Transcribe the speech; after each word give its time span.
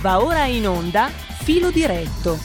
Va 0.00 0.22
ora 0.22 0.44
in 0.44 0.68
onda 0.68 1.08
Filo 1.08 1.70
Diretto. 1.70 2.36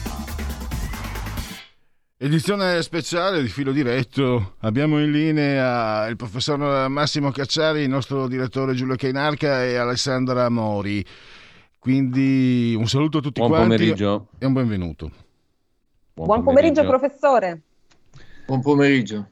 Edizione 2.16 2.80
speciale 2.82 3.42
di 3.42 3.48
Filo 3.48 3.72
Diretto. 3.72 4.54
Abbiamo 4.60 5.00
in 5.00 5.10
linea 5.10 6.06
il 6.06 6.16
professor 6.16 6.88
Massimo 6.88 7.30
Cacciari, 7.30 7.82
il 7.82 7.88
nostro 7.88 8.26
direttore 8.26 8.74
Giulio 8.74 8.96
Cainarca 8.96 9.64
e 9.64 9.76
Alessandra 9.76 10.48
Mori. 10.48 11.04
Quindi 11.78 12.74
un 12.78 12.86
saluto 12.86 13.18
a 13.18 13.20
tutti 13.20 13.40
buon 13.40 13.50
quanti 13.50 13.76
pomeriggio. 13.76 14.28
e 14.38 14.46
un 14.46 14.52
benvenuto. 14.52 15.10
Buon, 16.14 16.26
buon 16.26 16.42
pomeriggio, 16.44 16.82
pomeriggio, 16.84 17.08
professore. 17.08 17.62
Buon 18.46 18.60
pomeriggio. 18.60 19.28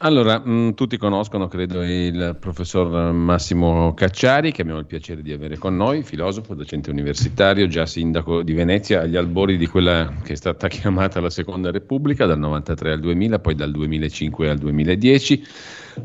Allora, 0.00 0.38
mh, 0.38 0.50
mm, 0.50 0.70
tutti 0.72 0.98
conoscono, 0.98 1.48
credo, 1.48 1.82
il 1.82 2.36
professor 2.38 3.12
Massimo 3.12 3.94
Cacciari, 3.94 4.52
che 4.52 4.60
abbiamo 4.60 4.78
il 4.78 4.84
piacere 4.84 5.22
di 5.22 5.32
avere 5.32 5.56
con 5.56 5.74
noi, 5.74 6.02
filosofo, 6.02 6.54
docente 6.54 6.90
universitario, 6.90 7.66
già 7.66 7.86
sindaco 7.86 8.42
di 8.42 8.52
Venezia, 8.52 9.00
agli 9.00 9.16
albori 9.16 9.56
di 9.56 9.66
quella 9.66 10.12
che 10.22 10.34
è 10.34 10.36
stata 10.36 10.68
chiamata 10.68 11.18
la 11.20 11.30
Seconda 11.30 11.70
Repubblica, 11.70 12.26
dal 12.26 12.38
93 12.38 12.92
al 12.92 13.00
2000, 13.00 13.38
poi 13.38 13.54
dal 13.54 13.70
2005 13.70 14.50
al 14.50 14.58
2010 14.58 15.44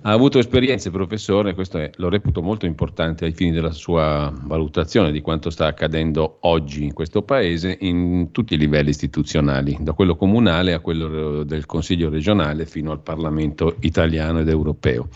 ha 0.02 0.12
avuto 0.12 0.40
esperienze, 0.40 0.90
professore, 0.90 1.54
questo 1.54 1.78
è, 1.78 1.92
lo 1.96 2.10
reputo 2.10 2.42
molto 2.42 2.66
importante 2.66 3.26
ai 3.26 3.34
fini 3.34 3.52
della 3.52 3.72
sua 3.72 4.32
valutazione 4.44 5.12
di 5.12 5.22
quanto 5.22 5.50
sta 5.50 5.68
accadendo 5.68 6.38
oggi 6.42 6.84
in 6.84 6.94
questo 6.94 7.24
paese 7.24 7.78
in 7.82 8.30
tutti 8.32 8.54
i 8.54 8.58
livelli 8.58 8.90
istituzionali, 8.90 9.78
da 9.82 9.94
quello 9.94 10.16
comunale 10.16 10.74
a 10.74 10.80
quello 10.80 11.44
del 11.44 11.66
Consiglio 11.66 12.10
regionale 12.10 12.66
fino 12.66 12.92
al 12.92 13.02
Parlamento 13.02 13.76
italiano 13.82 14.40
ed 14.40 14.50
europeo. 14.50 15.10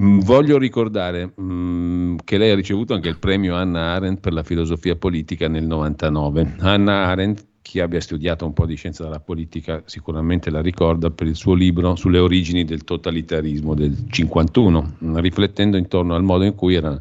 Mm, 0.00 0.20
voglio 0.20 0.58
ricordare 0.58 1.32
mh, 1.34 1.42
mm, 1.42 2.16
che 2.24 2.38
lei 2.38 2.50
ha 2.50 2.54
ricevuto 2.54 2.94
anche 2.94 3.08
il 3.08 3.18
premio 3.18 3.56
Anna 3.56 3.94
Arendt 3.94 4.20
per 4.20 4.32
la 4.32 4.44
filosofia 4.44 4.94
politica 4.94 5.48
nel 5.48 5.66
99. 5.66 6.56
Anna 6.58 7.06
Arendt 7.06 7.44
chi 7.68 7.80
abbia 7.80 8.00
studiato 8.00 8.46
un 8.46 8.54
po' 8.54 8.64
di 8.64 8.76
scienza 8.76 9.04
della 9.04 9.20
politica 9.20 9.82
sicuramente 9.84 10.48
la 10.48 10.62
ricorda 10.62 11.10
per 11.10 11.26
il 11.26 11.36
suo 11.36 11.52
libro 11.52 11.96
sulle 11.96 12.18
origini 12.18 12.64
del 12.64 12.82
totalitarismo 12.82 13.74
del 13.74 14.06
51, 14.08 14.96
riflettendo 15.16 15.76
intorno 15.76 16.14
al 16.14 16.22
modo 16.22 16.44
in 16.44 16.54
cui 16.54 16.76
era 16.76 16.96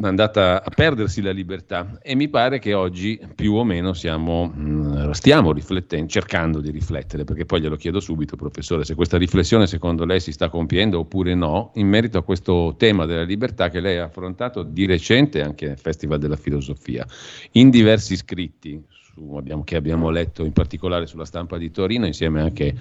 andata 0.00 0.64
a 0.64 0.70
perdersi 0.74 1.20
la 1.20 1.32
libertà. 1.32 1.98
E 2.00 2.14
mi 2.14 2.30
pare 2.30 2.60
che 2.60 2.72
oggi 2.72 3.20
più 3.34 3.52
o 3.52 3.62
meno 3.62 3.92
siamo, 3.92 4.50
mm, 4.56 5.10
stiamo 5.10 5.52
riflettendo, 5.52 6.08
cercando 6.08 6.62
di 6.62 6.70
riflettere, 6.70 7.24
perché 7.24 7.44
poi 7.44 7.60
glielo 7.60 7.76
chiedo 7.76 8.00
subito, 8.00 8.36
professore, 8.36 8.86
se 8.86 8.94
questa 8.94 9.18
riflessione 9.18 9.66
secondo 9.66 10.06
lei 10.06 10.20
si 10.20 10.32
sta 10.32 10.48
compiendo 10.48 10.98
oppure 10.98 11.34
no, 11.34 11.72
in 11.74 11.88
merito 11.88 12.16
a 12.16 12.22
questo 12.22 12.74
tema 12.78 13.04
della 13.04 13.24
libertà 13.24 13.68
che 13.68 13.80
lei 13.80 13.98
ha 13.98 14.04
affrontato 14.04 14.62
di 14.62 14.86
recente 14.86 15.42
anche 15.42 15.72
al 15.72 15.78
Festival 15.78 16.18
della 16.18 16.36
Filosofia, 16.36 17.06
in 17.50 17.68
diversi 17.68 18.16
scritti 18.16 18.82
su, 19.12 19.34
abbiamo, 19.36 19.62
che 19.64 19.76
abbiamo 19.76 20.10
letto 20.10 20.44
in 20.44 20.52
particolare 20.52 21.06
sulla 21.06 21.24
stampa 21.24 21.58
di 21.58 21.70
Torino 21.70 22.06
insieme 22.06 22.40
anche 22.40 22.74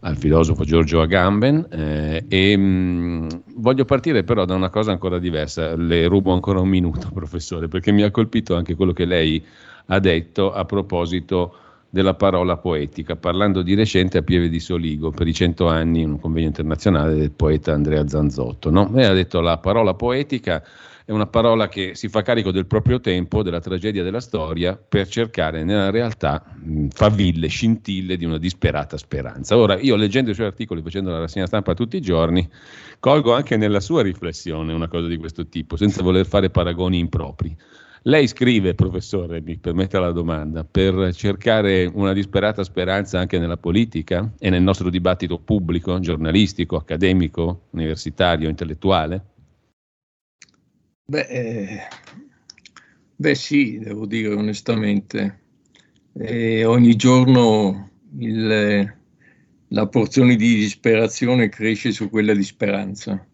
al 0.00 0.16
filosofo 0.16 0.64
Giorgio 0.64 1.00
Agamben 1.00 1.66
eh, 1.70 2.24
e 2.28 2.56
mh, 2.56 2.62
mm, 2.62 3.28
voglio 3.56 3.84
partire 3.84 4.24
però 4.24 4.44
da 4.44 4.54
una 4.54 4.70
cosa 4.70 4.90
ancora 4.90 5.18
diversa, 5.18 5.76
le 5.76 6.06
rubo 6.06 6.32
ancora 6.32 6.60
un 6.60 6.68
minuto 6.68 7.10
professore 7.14 7.68
perché 7.68 7.92
mi 7.92 8.02
ha 8.02 8.10
colpito 8.10 8.56
anche 8.56 8.74
quello 8.74 8.92
che 8.92 9.04
lei 9.04 9.44
ha 9.86 9.98
detto 10.00 10.52
a 10.52 10.64
proposito 10.64 11.56
della 11.88 12.14
parola 12.14 12.56
poetica, 12.56 13.16
parlando 13.16 13.62
di 13.62 13.74
recente 13.74 14.18
a 14.18 14.22
Pieve 14.22 14.48
di 14.48 14.60
Soligo 14.60 15.12
per 15.12 15.26
i 15.28 15.32
cento 15.32 15.68
anni, 15.68 16.04
un 16.04 16.20
convegno 16.20 16.48
internazionale 16.48 17.14
del 17.14 17.30
poeta 17.30 17.72
Andrea 17.72 18.06
Zanzotto. 18.06 18.70
No? 18.70 18.90
Lei 18.92 19.04
ha 19.06 19.12
detto 19.12 19.40
la 19.40 19.56
parola 19.58 19.94
poetica 19.94 20.62
è 21.06 21.12
una 21.12 21.28
parola 21.28 21.68
che 21.68 21.94
si 21.94 22.08
fa 22.08 22.22
carico 22.22 22.50
del 22.50 22.66
proprio 22.66 22.98
tempo, 22.98 23.44
della 23.44 23.60
tragedia 23.60 24.02
della 24.02 24.18
storia, 24.18 24.76
per 24.76 25.06
cercare 25.06 25.62
nella 25.62 25.90
realtà 25.90 26.44
faville, 26.88 27.46
scintille 27.46 28.16
di 28.16 28.24
una 28.24 28.38
disperata 28.38 28.96
speranza. 28.96 29.56
Ora, 29.56 29.78
io 29.78 29.94
leggendo 29.94 30.32
i 30.32 30.34
suoi 30.34 30.48
articoli, 30.48 30.82
facendo 30.82 31.12
la 31.12 31.20
rassegna 31.20 31.46
stampa 31.46 31.74
tutti 31.74 31.96
i 31.96 32.00
giorni, 32.00 32.48
colgo 32.98 33.34
anche 33.34 33.56
nella 33.56 33.78
sua 33.78 34.02
riflessione 34.02 34.72
una 34.72 34.88
cosa 34.88 35.06
di 35.06 35.16
questo 35.16 35.46
tipo, 35.46 35.76
senza 35.76 36.02
voler 36.02 36.26
fare 36.26 36.50
paragoni 36.50 36.98
impropri. 36.98 37.56
Lei 38.02 38.26
scrive, 38.26 38.74
professore, 38.74 39.40
mi 39.40 39.58
permetta 39.58 40.00
la 40.00 40.10
domanda, 40.10 40.64
per 40.64 41.14
cercare 41.14 41.84
una 41.84 42.12
disperata 42.14 42.64
speranza 42.64 43.20
anche 43.20 43.38
nella 43.38 43.56
politica 43.56 44.32
e 44.40 44.50
nel 44.50 44.62
nostro 44.62 44.90
dibattito 44.90 45.38
pubblico, 45.38 46.00
giornalistico, 46.00 46.74
accademico, 46.74 47.66
universitario, 47.70 48.48
intellettuale? 48.48 49.34
Beh, 51.08 51.26
eh, 51.28 51.88
beh, 53.14 53.34
sì, 53.36 53.78
devo 53.78 54.06
dire 54.06 54.34
onestamente. 54.34 55.44
Eh, 56.14 56.64
ogni 56.64 56.96
giorno 56.96 57.90
il, 58.18 58.94
la 59.68 59.86
porzione 59.86 60.34
di 60.34 60.56
disperazione 60.56 61.48
cresce 61.48 61.92
su 61.92 62.10
quella 62.10 62.34
di 62.34 62.42
speranza, 62.42 63.24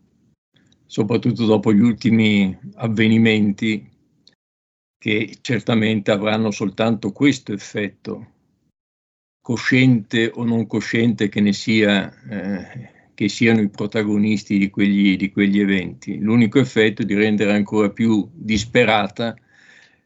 soprattutto 0.84 1.46
dopo 1.46 1.72
gli 1.72 1.80
ultimi 1.80 2.54
avvenimenti 2.74 3.88
che 4.98 5.38
certamente 5.40 6.10
avranno 6.10 6.50
soltanto 6.50 7.10
questo 7.12 7.54
effetto, 7.54 8.32
cosciente 9.40 10.30
o 10.34 10.44
non 10.44 10.66
cosciente 10.66 11.30
che 11.30 11.40
ne 11.40 11.54
sia. 11.54 12.12
Eh, 12.28 12.91
che 13.14 13.28
siano 13.28 13.60
i 13.60 13.68
protagonisti 13.68 14.58
di 14.58 14.70
quegli, 14.70 15.16
di 15.16 15.30
quegli 15.30 15.60
eventi. 15.60 16.18
L'unico 16.18 16.58
effetto 16.58 17.02
è 17.02 17.04
di 17.04 17.14
rendere 17.14 17.52
ancora 17.52 17.90
più 17.90 18.28
disperata 18.32 19.34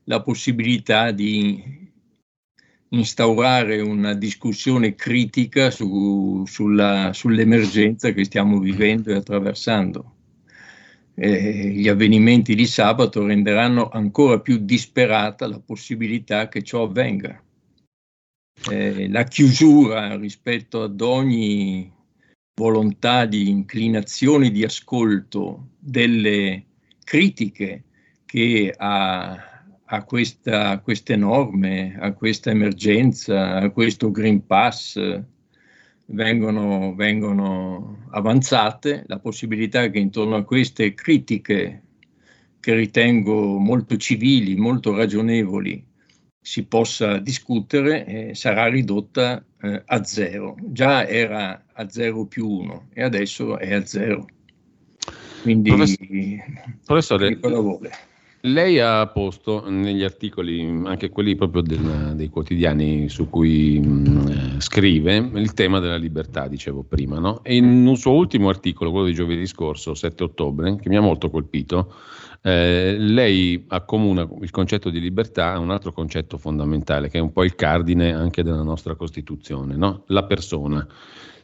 la 0.04 0.22
possibilità 0.22 1.10
di 1.10 1.84
instaurare 2.90 3.80
una 3.80 4.14
discussione 4.14 4.94
critica 4.94 5.70
su, 5.70 6.44
sulla, 6.46 7.12
sull'emergenza 7.12 8.12
che 8.12 8.24
stiamo 8.24 8.58
vivendo 8.58 9.10
e 9.10 9.16
attraversando. 9.16 10.12
Eh, 11.14 11.70
gli 11.70 11.88
avvenimenti 11.88 12.54
di 12.54 12.66
sabato 12.66 13.24
renderanno 13.24 13.88
ancora 13.88 14.40
più 14.40 14.58
disperata 14.58 15.46
la 15.46 15.60
possibilità 15.60 16.48
che 16.48 16.62
ciò 16.62 16.82
avvenga. 16.82 17.42
Eh, 18.70 19.08
la 19.08 19.24
chiusura 19.24 20.16
rispetto 20.16 20.82
ad 20.82 21.00
ogni 21.00 21.90
volontà 22.58 23.26
di 23.26 23.50
inclinazione 23.50 24.50
di 24.50 24.64
ascolto 24.64 25.72
delle 25.78 26.64
critiche 27.04 27.84
che 28.24 28.74
a, 28.74 29.64
a, 29.84 30.04
questa, 30.04 30.70
a, 30.70 30.78
queste 30.80 31.16
norme, 31.16 31.96
a 32.00 32.12
questa 32.12 32.50
emergenza, 32.50 33.56
a 33.56 33.70
questo 33.70 34.10
Green 34.10 34.46
Pass 34.46 34.98
vengono, 36.06 36.94
vengono 36.94 38.06
avanzate, 38.12 39.04
la 39.06 39.18
possibilità 39.18 39.90
che 39.90 39.98
intorno 39.98 40.36
a 40.36 40.44
queste 40.44 40.94
critiche, 40.94 41.82
che 42.58 42.74
ritengo 42.74 43.58
molto 43.58 43.98
civili, 43.98 44.56
molto 44.56 44.96
ragionevoli, 44.96 45.84
si 46.46 46.62
possa 46.62 47.18
discutere 47.18 48.06
eh, 48.06 48.34
sarà 48.36 48.68
ridotta 48.68 49.44
eh, 49.60 49.82
a 49.84 50.04
zero. 50.04 50.54
Già 50.60 51.04
era 51.04 51.64
a 51.72 51.88
0 51.88 52.26
più 52.26 52.48
1 52.48 52.90
e 52.92 53.02
adesso 53.02 53.58
è 53.58 53.74
a 53.74 53.84
0. 53.84 54.28
Quindi, 55.42 55.70
professore, 56.84 57.36
lei 58.42 58.78
ha 58.78 59.06
posto 59.08 59.68
negli 59.68 60.02
articoli, 60.02 60.82
anche 60.84 61.10
quelli 61.10 61.34
proprio 61.34 61.62
del, 61.62 62.12
dei 62.14 62.28
quotidiani 62.28 63.08
su 63.08 63.28
cui 63.28 63.80
mh, 63.80 64.28
eh, 64.56 64.60
scrive, 64.60 65.16
il 65.16 65.52
tema 65.54 65.80
della 65.80 65.96
libertà, 65.96 66.46
dicevo 66.46 66.82
prima, 66.82 67.18
no? 67.18 67.42
E 67.42 67.56
in 67.56 67.86
un 67.86 67.96
suo 67.96 68.12
ultimo 68.12 68.48
articolo, 68.48 68.90
quello 68.90 69.06
di 69.06 69.14
giovedì 69.14 69.46
scorso, 69.46 69.94
7 69.94 70.22
ottobre, 70.22 70.76
che 70.76 70.88
mi 70.88 70.96
ha 70.96 71.00
molto 71.00 71.30
colpito, 71.30 71.92
eh, 72.42 72.96
lei 72.96 73.64
accomuna 73.68 74.28
il 74.40 74.50
concetto 74.50 74.90
di 74.90 75.00
libertà 75.00 75.54
a 75.54 75.58
un 75.58 75.70
altro 75.70 75.92
concetto 75.92 76.38
fondamentale, 76.38 77.08
che 77.08 77.18
è 77.18 77.20
un 77.20 77.32
po' 77.32 77.42
il 77.42 77.56
cardine 77.56 78.14
anche 78.14 78.44
della 78.44 78.62
nostra 78.62 78.94
Costituzione, 78.94 79.74
no? 79.76 80.04
la 80.06 80.24
persona. 80.24 80.86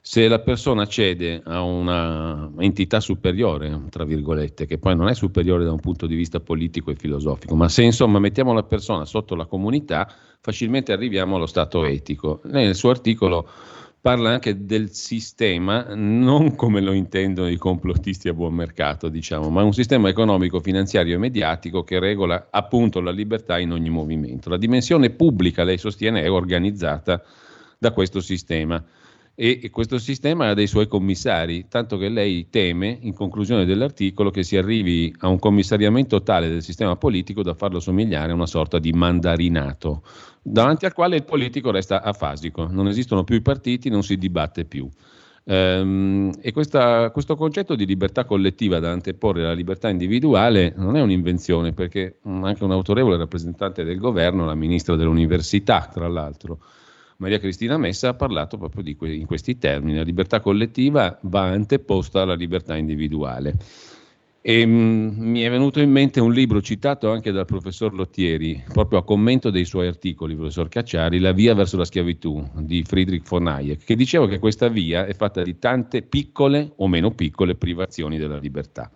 Se 0.04 0.26
la 0.26 0.40
persona 0.40 0.84
cede 0.87 1.43
a 1.44 1.62
una 1.62 2.50
entità 2.58 2.99
superiore, 2.99 3.84
tra 3.88 4.04
virgolette, 4.04 4.66
che 4.66 4.76
poi 4.76 4.96
non 4.96 5.06
è 5.06 5.14
superiore 5.14 5.62
da 5.62 5.70
un 5.70 5.78
punto 5.78 6.08
di 6.08 6.16
vista 6.16 6.40
politico 6.40 6.90
e 6.90 6.96
filosofico, 6.96 7.54
ma 7.54 7.69
se 7.69 7.84
insomma 7.84 8.19
mettiamo 8.19 8.52
la 8.52 8.64
persona 8.64 9.04
sotto 9.04 9.37
la 9.37 9.46
comunità, 9.46 10.12
facilmente 10.40 10.93
arriviamo 10.93 11.37
allo 11.37 11.46
stato 11.46 11.84
etico. 11.84 12.40
Lei 12.46 12.64
nel 12.64 12.75
suo 12.75 12.90
articolo 12.90 13.49
parla 14.00 14.31
anche 14.31 14.64
del 14.64 14.90
sistema, 14.90 15.94
non 15.94 16.56
come 16.56 16.81
lo 16.81 16.90
intendono 16.90 17.49
i 17.49 17.56
complottisti 17.56 18.28
a 18.28 18.34
buon 18.34 18.54
mercato, 18.54 19.08
diciamo, 19.08 19.50
ma 19.50 19.62
un 19.62 19.72
sistema 19.72 20.08
economico, 20.08 20.58
finanziario 20.58 21.14
e 21.14 21.19
mediatico 21.19 21.84
che 21.84 22.00
regola 22.00 22.49
appunto 22.50 23.00
la 23.00 23.12
libertà 23.12 23.60
in 23.60 23.70
ogni 23.70 23.90
movimento. 23.90 24.50
La 24.50 24.56
dimensione 24.56 25.10
pubblica, 25.10 25.62
lei 25.62 25.78
sostiene, 25.78 26.22
è 26.22 26.28
organizzata 26.31 27.22
da 27.78 27.93
questo 27.93 28.19
sistema. 28.19 28.84
E, 29.34 29.70
questo 29.70 29.99
sistema 29.99 30.49
ha 30.49 30.55
dei 30.55 30.67
suoi 30.67 30.87
commissari, 30.87 31.67
tanto 31.69 31.96
che 31.96 32.08
lei 32.08 32.49
teme, 32.50 32.99
in 33.00 33.14
conclusione 33.14 33.64
dell'articolo, 33.64 34.31
che 34.31 34.43
si 34.43 34.56
arrivi 34.56 35.14
a 35.20 35.29
un 35.29 35.38
commissariamento 35.38 36.23
tale 36.23 36.49
del 36.49 36.62
sistema 36.62 36.96
politico 36.96 37.43
da 37.43 37.55
farlo 37.55 37.81
somigliare 37.81 38.32
a 38.32 38.34
una 38.34 38.46
sorta 38.46 38.79
di 38.79 38.93
mandarinato, 38.93 40.02
davanti 40.43 40.84
al 40.84 40.93
quale 40.93 41.17
il 41.17 41.25
politico 41.25 41.70
resta 41.70 42.02
afasico, 42.02 42.67
non 42.70 42.88
esistono 42.88 43.25
più 43.25 43.37
i 43.37 43.43
partiti, 43.43 43.88
non 43.88 44.02
si 44.02 44.19
dibatte 44.19 44.64
più. 44.67 44.88
Ehm, 45.44 46.31
e 46.40 46.52
questa, 46.52 47.11
questo 47.11 47.35
concetto 47.35 47.75
di 47.75 47.85
libertà 47.85 48.25
collettiva 48.25 48.78
da 48.78 48.93
anteporre 48.93 49.43
alla 49.43 49.55
libertà 49.55 49.88
individuale 49.88 50.73
non 50.76 50.96
è 50.96 51.00
un'invenzione, 51.00 51.73
perché 51.73 52.19
anche 52.23 52.64
un 52.64 52.70
autorevole 52.70 53.17
rappresentante 53.17 53.82
del 53.82 53.99
governo, 53.99 54.44
la 54.44 54.55
ministra 54.55 54.94
dell'università, 54.94 55.88
tra 55.93 56.06
l'altro, 56.06 56.58
Maria 57.23 57.39
Cristina 57.39 57.79
Messa, 57.79 58.09
ha 58.09 58.15
parlato 58.15 58.59
proprio 58.59 58.83
que- 58.97 59.15
in 59.15 59.27
questi 59.27 59.57
termini. 59.57 59.97
La 59.97 60.03
libertà 60.03 60.41
collettiva 60.41 61.17
va 61.23 61.43
anteposta 61.43 62.23
alla 62.23 62.35
libertà 62.35 62.77
individuale. 62.77 63.55
E, 64.41 64.67
mh, 64.67 64.71
mm, 64.73 65.31
mi 65.31 65.43
è 65.43 65.49
venuto 65.49 65.79
in 65.79 65.93
mente 65.93 66.19
un 66.19 66.33
libro 66.33 66.61
citato 66.61 67.13
anche 67.13 67.31
dal 67.31 67.45
professor 67.45 67.95
Lottieri, 67.95 68.61
proprio 68.73 68.99
a 68.99 69.05
commento 69.05 69.51
dei 69.51 69.65
suoi 69.65 69.87
articoli, 69.87 70.35
professor 70.35 70.69
Cacciari, 70.69 71.21
La 71.21 71.31
via 71.31 71.55
verso 71.55 71.77
la 71.77 71.85
schiavitù 71.85 72.45
di 72.55 72.83
Friedrich 72.83 73.29
von 73.29 73.47
Hayek, 73.47 73.85
che 73.85 73.95
diceva 73.95 74.27
che 74.27 74.41
questa 74.41 74.67
via 74.67 75.07
è 75.07 75.15
fatta 75.15 75.45
di 75.45 75.61
tante 75.61 76.03
piccole 76.03 76.73
o 76.75 76.89
meno 76.89 77.13
piccole 77.13 77.55
privazioni 77.55 78.19
della 78.19 78.39
libertà. 78.39 78.91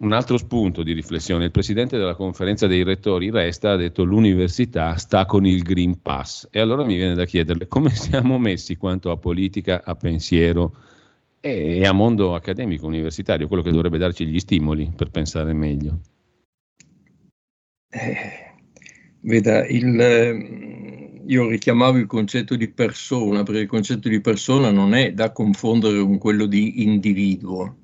Un 0.00 0.12
altro 0.12 0.38
spunto 0.38 0.82
di 0.82 0.94
riflessione, 0.94 1.44
il 1.44 1.50
presidente 1.50 1.98
della 1.98 2.14
conferenza 2.14 2.66
dei 2.66 2.84
rettori 2.84 3.30
Resta 3.30 3.72
ha 3.72 3.76
detto 3.76 4.02
l'università 4.02 4.96
sta 4.96 5.26
con 5.26 5.44
il 5.44 5.62
Green 5.62 6.00
Pass 6.00 6.48
e 6.50 6.58
allora 6.58 6.86
mi 6.86 6.96
viene 6.96 7.14
da 7.14 7.26
chiederle 7.26 7.68
come 7.68 7.90
siamo 7.90 8.38
messi 8.38 8.76
quanto 8.76 9.10
a 9.10 9.18
politica, 9.18 9.82
a 9.84 9.94
pensiero, 9.96 10.74
e 11.38 11.84
a 11.86 11.92
mondo 11.92 12.34
accademico 12.34 12.86
universitario, 12.86 13.46
quello 13.46 13.62
che 13.62 13.70
dovrebbe 13.70 13.98
darci 13.98 14.26
gli 14.26 14.38
stimoli 14.38 14.90
per 14.94 15.10
pensare 15.10 15.52
meglio. 15.52 16.00
Eh, 17.90 18.54
veda, 19.20 19.66
il, 19.66 20.00
ehm, 20.00 21.22
io 21.26 21.48
richiamavo 21.48 21.98
il 21.98 22.06
concetto 22.06 22.56
di 22.56 22.68
persona, 22.68 23.42
perché 23.42 23.60
il 23.60 23.68
concetto 23.68 24.08
di 24.08 24.20
persona 24.22 24.70
non 24.70 24.94
è 24.94 25.12
da 25.12 25.30
confondere 25.32 25.98
con 26.00 26.16
quello 26.16 26.46
di 26.46 26.82
individuo. 26.82 27.79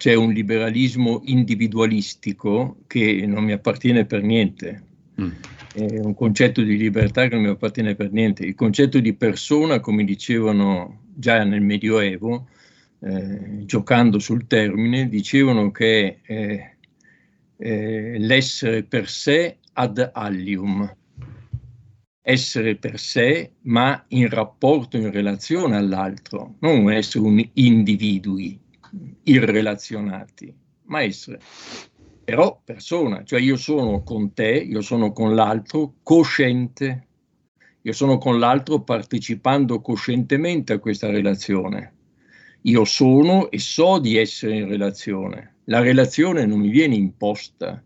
C'è 0.00 0.14
un 0.14 0.32
liberalismo 0.32 1.20
individualistico 1.26 2.78
che 2.86 3.26
non 3.26 3.44
mi 3.44 3.52
appartiene 3.52 4.06
per 4.06 4.22
niente. 4.22 4.82
Mm. 5.20 5.30
È 5.74 5.98
un 5.98 6.14
concetto 6.14 6.62
di 6.62 6.78
libertà 6.78 7.28
che 7.28 7.34
non 7.34 7.44
mi 7.44 7.50
appartiene 7.50 7.94
per 7.94 8.10
niente. 8.10 8.46
Il 8.46 8.54
concetto 8.54 8.98
di 8.98 9.12
persona, 9.12 9.78
come 9.80 10.04
dicevano 10.04 11.02
già 11.14 11.44
nel 11.44 11.60
Medioevo, 11.60 12.48
eh, 13.00 13.66
giocando 13.66 14.18
sul 14.18 14.46
termine, 14.46 15.06
dicevano 15.10 15.70
che 15.70 16.20
eh, 16.22 16.76
eh, 17.58 18.18
l'essere 18.18 18.84
per 18.84 19.06
sé 19.06 19.58
ad 19.74 20.12
allium, 20.14 20.96
essere 22.22 22.76
per 22.76 22.98
sé 22.98 23.50
ma 23.64 24.02
in 24.08 24.30
rapporto, 24.30 24.96
in 24.96 25.10
relazione 25.10 25.76
all'altro, 25.76 26.54
non 26.60 26.90
essere 26.90 27.22
un 27.22 27.46
individui 27.52 28.68
irrelazionati, 29.30 30.54
ma 30.84 31.02
essere 31.02 31.40
però 32.24 32.60
persona, 32.62 33.24
cioè 33.24 33.40
io 33.40 33.56
sono 33.56 34.02
con 34.02 34.32
te, 34.32 34.52
io 34.52 34.82
sono 34.82 35.12
con 35.12 35.34
l'altro 35.34 35.94
cosciente, 36.02 37.06
io 37.82 37.92
sono 37.92 38.18
con 38.18 38.38
l'altro 38.38 38.82
partecipando 38.82 39.80
coscientemente 39.80 40.72
a 40.72 40.78
questa 40.78 41.10
relazione 41.10 41.94
io 42.62 42.84
sono 42.84 43.50
e 43.50 43.58
so 43.58 43.98
di 43.98 44.16
essere 44.16 44.56
in 44.56 44.68
relazione. 44.68 45.56
La 45.64 45.80
relazione 45.80 46.44
non 46.44 46.58
mi 46.58 46.68
viene 46.68 46.94
imposta, 46.94 47.82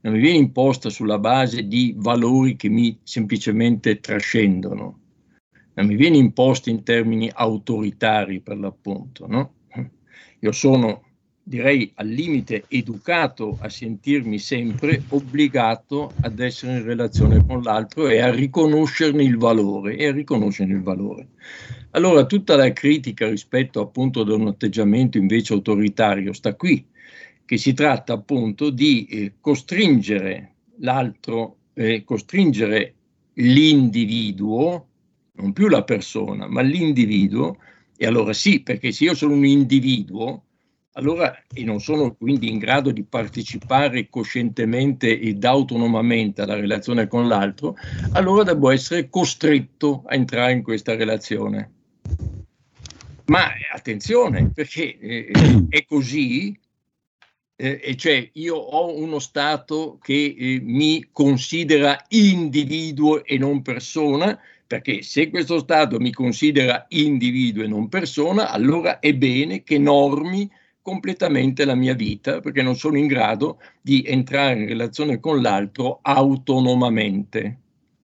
non 0.00 0.12
mi 0.12 0.20
viene 0.20 0.38
imposta 0.38 0.90
sulla 0.90 1.18
base 1.18 1.66
di 1.66 1.94
valori 1.96 2.56
che 2.56 2.68
mi 2.68 2.98
semplicemente 3.02 4.00
trascendono, 4.00 5.00
non 5.74 5.86
mi 5.86 5.96
viene 5.96 6.18
imposta 6.18 6.70
in 6.70 6.82
termini 6.82 7.30
autoritari 7.32 8.40
per 8.40 8.58
l'appunto. 8.58 9.26
No? 9.26 9.54
Io 10.44 10.50
sono 10.50 11.02
direi 11.44 11.92
al 11.94 12.08
limite 12.08 12.64
educato 12.68 13.58
a 13.60 13.68
sentirmi 13.68 14.38
sempre 14.38 15.02
obbligato 15.08 16.12
ad 16.20 16.40
essere 16.40 16.78
in 16.78 16.84
relazione 16.84 17.44
con 17.46 17.62
l'altro 17.62 18.08
e 18.08 18.20
a 18.20 18.30
riconoscerne 18.30 19.22
il 19.22 19.36
valore 19.36 19.96
e 19.96 20.06
a 20.08 20.12
riconoscerne 20.12 20.74
il 20.74 20.82
valore. 20.82 21.28
Allora 21.90 22.26
tutta 22.26 22.56
la 22.56 22.72
critica 22.72 23.28
rispetto 23.28 23.80
appunto 23.80 24.22
ad 24.22 24.30
un 24.30 24.48
atteggiamento 24.48 25.16
invece 25.16 25.52
autoritario 25.52 26.32
sta 26.32 26.54
qui, 26.54 26.84
che 27.44 27.56
si 27.56 27.72
tratta 27.72 28.14
appunto 28.14 28.70
di 28.70 29.06
eh, 29.06 29.32
costringere 29.40 30.54
l'altro, 30.78 31.56
eh, 31.74 32.02
costringere 32.04 32.94
l'individuo, 33.34 34.86
non 35.34 35.52
più 35.52 35.68
la 35.68 35.84
persona, 35.84 36.48
ma 36.48 36.62
l'individuo, 36.62 37.58
e 37.96 38.06
allora 38.06 38.32
sì, 38.32 38.60
perché 38.60 38.92
se 38.92 39.04
io 39.04 39.14
sono 39.14 39.34
un 39.34 39.44
individuo, 39.44 40.44
allora, 40.94 41.42
e 41.52 41.64
non 41.64 41.80
sono 41.80 42.14
quindi 42.14 42.50
in 42.50 42.58
grado 42.58 42.90
di 42.90 43.02
partecipare 43.02 44.08
coscientemente 44.10 45.18
ed 45.18 45.42
autonomamente 45.44 46.42
alla 46.42 46.56
relazione 46.56 47.08
con 47.08 47.28
l'altro, 47.28 47.76
allora 48.12 48.42
devo 48.42 48.70
essere 48.70 49.08
costretto 49.08 50.02
a 50.06 50.14
entrare 50.14 50.52
in 50.52 50.62
questa 50.62 50.94
relazione. 50.94 51.70
Ma 53.26 53.52
attenzione, 53.72 54.50
perché 54.52 54.98
eh, 54.98 55.30
è 55.70 55.84
così, 55.86 56.58
eh, 57.56 57.96
cioè 57.96 58.28
io 58.34 58.56
ho 58.56 58.94
uno 58.94 59.18
Stato 59.18 59.98
che 60.02 60.34
eh, 60.36 60.60
mi 60.60 61.08
considera 61.10 62.04
individuo 62.08 63.24
e 63.24 63.38
non 63.38 63.62
persona, 63.62 64.38
perché 64.72 65.02
se 65.02 65.28
questo 65.28 65.58
Stato 65.58 66.00
mi 66.00 66.14
considera 66.14 66.86
individuo 66.88 67.62
e 67.62 67.66
non 67.66 67.90
persona, 67.90 68.50
allora 68.50 69.00
è 69.00 69.12
bene 69.12 69.62
che 69.64 69.76
normi 69.76 70.50
completamente 70.80 71.66
la 71.66 71.74
mia 71.74 71.92
vita 71.92 72.40
perché 72.40 72.62
non 72.62 72.74
sono 72.74 72.96
in 72.96 73.06
grado 73.06 73.60
di 73.82 74.02
entrare 74.06 74.60
in 74.60 74.66
relazione 74.66 75.20
con 75.20 75.42
l'altro 75.42 75.98
autonomamente. 76.00 77.58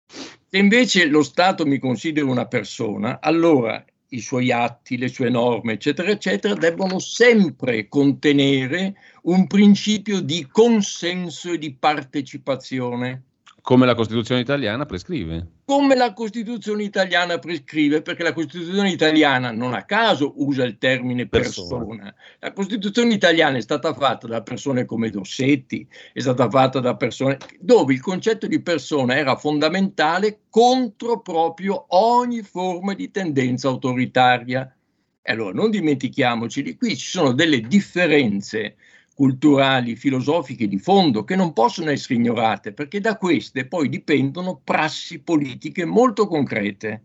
Se 0.05 0.57
invece 0.57 1.05
lo 1.05 1.23
Stato 1.23 1.65
mi 1.65 1.79
considera 1.79 2.29
una 2.29 2.45
persona, 2.45 3.21
allora 3.21 3.81
i 4.09 4.19
suoi 4.19 4.51
atti, 4.51 4.97
le 4.97 5.07
sue 5.07 5.29
norme, 5.29 5.73
eccetera, 5.73 6.09
eccetera, 6.09 6.55
debbono 6.55 6.99
sempre 6.99 7.87
contenere 7.87 8.95
un 9.23 9.47
principio 9.47 10.19
di 10.19 10.45
consenso 10.51 11.53
e 11.53 11.57
di 11.57 11.73
partecipazione. 11.73 13.23
Come 13.61 13.85
la 13.85 13.95
Costituzione 13.95 14.41
italiana 14.41 14.85
prescrive. 14.85 15.58
Come 15.69 15.93
la 15.93 16.13
Costituzione 16.13 16.81
italiana 16.81 17.37
prescrive, 17.37 18.01
perché 18.01 18.23
la 18.23 18.33
Costituzione 18.33 18.89
italiana 18.89 19.51
non 19.51 19.75
a 19.75 19.83
caso 19.83 20.33
usa 20.37 20.63
il 20.63 20.79
termine 20.79 21.27
persona. 21.27 21.85
persona. 21.85 22.15
La 22.39 22.53
Costituzione 22.53 23.13
italiana 23.13 23.57
è 23.57 23.61
stata 23.61 23.93
fatta 23.93 24.25
da 24.25 24.41
persone 24.41 24.85
come 24.85 25.11
Dossetti, 25.11 25.87
è 26.11 26.21
stata 26.21 26.49
fatta 26.49 26.79
da 26.79 26.95
persone 26.95 27.37
dove 27.59 27.93
il 27.93 28.01
concetto 28.01 28.47
di 28.47 28.59
persona 28.63 29.15
era 29.15 29.35
fondamentale 29.35 30.39
contro 30.49 31.21
proprio 31.21 31.85
ogni 31.89 32.41
forma 32.41 32.95
di 32.95 33.11
tendenza 33.11 33.67
autoritaria. 33.67 34.75
E 35.21 35.31
allora 35.31 35.53
non 35.53 35.69
dimentichiamoci 35.69 36.63
di 36.63 36.77
qui 36.77 36.97
ci 36.97 37.09
sono 37.09 37.31
delle 37.31 37.61
differenze 37.61 38.75
culturali, 39.19 39.97
filosofiche 39.97 40.65
di 40.65 40.77
fondo 40.77 41.25
che 41.25 41.35
non 41.35 41.51
possono 41.51 41.89
essere 41.89 42.13
ignorate 42.13 42.71
perché 42.71 43.01
da 43.01 43.17
queste 43.17 43.67
poi 43.67 43.89
dipendono 43.89 44.61
prassi 44.63 45.19
politiche 45.19 45.83
molto 45.83 46.25
concrete. 46.25 47.03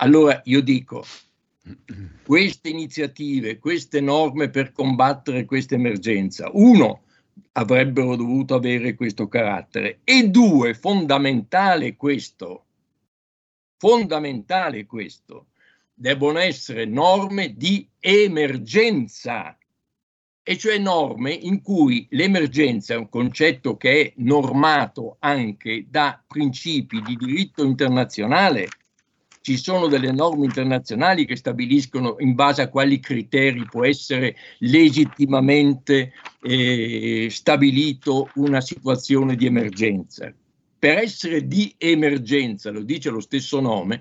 Allora 0.00 0.40
io 0.46 0.60
dico, 0.60 1.04
queste 2.24 2.70
iniziative, 2.70 3.60
queste 3.60 4.00
norme 4.00 4.50
per 4.50 4.72
combattere 4.72 5.44
questa 5.44 5.76
emergenza, 5.76 6.50
uno, 6.54 7.04
avrebbero 7.52 8.16
dovuto 8.16 8.56
avere 8.56 8.96
questo 8.96 9.28
carattere 9.28 10.00
e 10.02 10.28
due, 10.30 10.74
fondamentale 10.74 11.94
questo, 11.94 12.64
fondamentale 13.76 14.86
questo, 14.86 15.50
devono 15.94 16.40
essere 16.40 16.84
norme 16.84 17.54
di 17.56 17.88
emergenza 18.00 19.56
e 20.48 20.56
cioè 20.56 20.78
norme 20.78 21.30
in 21.30 21.60
cui 21.60 22.06
l'emergenza 22.12 22.94
è 22.94 22.96
un 22.96 23.10
concetto 23.10 23.76
che 23.76 24.00
è 24.00 24.12
normato 24.16 25.16
anche 25.18 25.84
da 25.90 26.24
principi 26.26 27.02
di 27.02 27.16
diritto 27.16 27.62
internazionale. 27.62 28.68
Ci 29.42 29.58
sono 29.58 29.88
delle 29.88 30.10
norme 30.10 30.46
internazionali 30.46 31.26
che 31.26 31.36
stabiliscono 31.36 32.16
in 32.20 32.34
base 32.34 32.62
a 32.62 32.70
quali 32.70 32.98
criteri 32.98 33.66
può 33.66 33.84
essere 33.84 34.36
legittimamente 34.60 36.14
eh, 36.40 37.28
stabilito 37.30 38.30
una 38.36 38.62
situazione 38.62 39.36
di 39.36 39.44
emergenza. 39.44 40.32
Per 40.78 40.96
essere 40.96 41.46
di 41.46 41.74
emergenza, 41.76 42.70
lo 42.70 42.84
dice 42.84 43.10
lo 43.10 43.20
stesso 43.20 43.60
nome, 43.60 44.00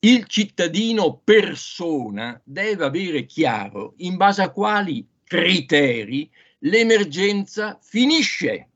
il 0.00 0.26
cittadino 0.26 1.22
persona 1.24 2.38
deve 2.44 2.84
avere 2.84 3.24
chiaro 3.24 3.94
in 3.96 4.18
base 4.18 4.42
a 4.42 4.50
quali 4.50 5.08
criteri 5.34 6.30
l'emergenza 6.60 7.76
finisce. 7.82 8.68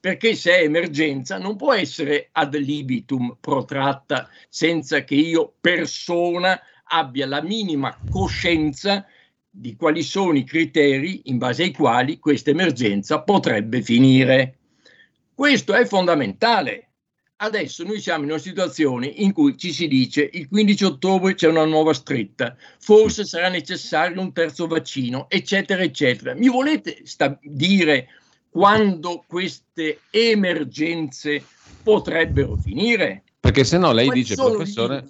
Perché 0.00 0.34
se 0.34 0.56
è 0.56 0.62
emergenza 0.64 1.38
non 1.38 1.56
può 1.56 1.72
essere 1.74 2.30
ad 2.32 2.56
libitum 2.56 3.36
protratta 3.38 4.28
senza 4.48 5.04
che 5.04 5.14
io 5.14 5.54
persona 5.60 6.60
abbia 6.84 7.26
la 7.26 7.40
minima 7.40 7.96
coscienza 8.10 9.06
di 9.48 9.76
quali 9.76 10.02
sono 10.02 10.38
i 10.38 10.44
criteri 10.44 11.22
in 11.24 11.38
base 11.38 11.64
ai 11.64 11.72
quali 11.72 12.18
questa 12.18 12.50
emergenza 12.50 13.20
potrebbe 13.20 13.80
finire. 13.82 14.56
Questo 15.32 15.74
è 15.74 15.84
fondamentale. 15.84 16.88
Adesso 17.42 17.84
noi 17.84 18.02
siamo 18.02 18.24
in 18.24 18.30
una 18.30 18.38
situazione 18.38 19.06
in 19.06 19.32
cui 19.32 19.56
ci 19.56 19.72
si 19.72 19.88
dice 19.88 20.28
il 20.30 20.46
15 20.46 20.84
ottobre 20.84 21.34
c'è 21.34 21.48
una 21.48 21.64
nuova 21.64 21.94
stretta, 21.94 22.54
forse 22.78 23.24
sarà 23.24 23.48
necessario 23.48 24.20
un 24.20 24.34
terzo 24.34 24.66
vaccino, 24.66 25.24
eccetera, 25.30 25.82
eccetera. 25.82 26.34
Mi 26.34 26.48
volete 26.48 27.00
sta- 27.04 27.38
dire 27.40 28.08
quando 28.50 29.24
queste 29.26 30.00
emergenze 30.10 31.42
potrebbero 31.82 32.56
finire? 32.56 33.22
Perché 33.40 33.64
se 33.64 33.78
no 33.78 33.92
lei 33.92 34.04
Quali 34.04 34.20
dice, 34.20 34.34
professore, 34.34 35.08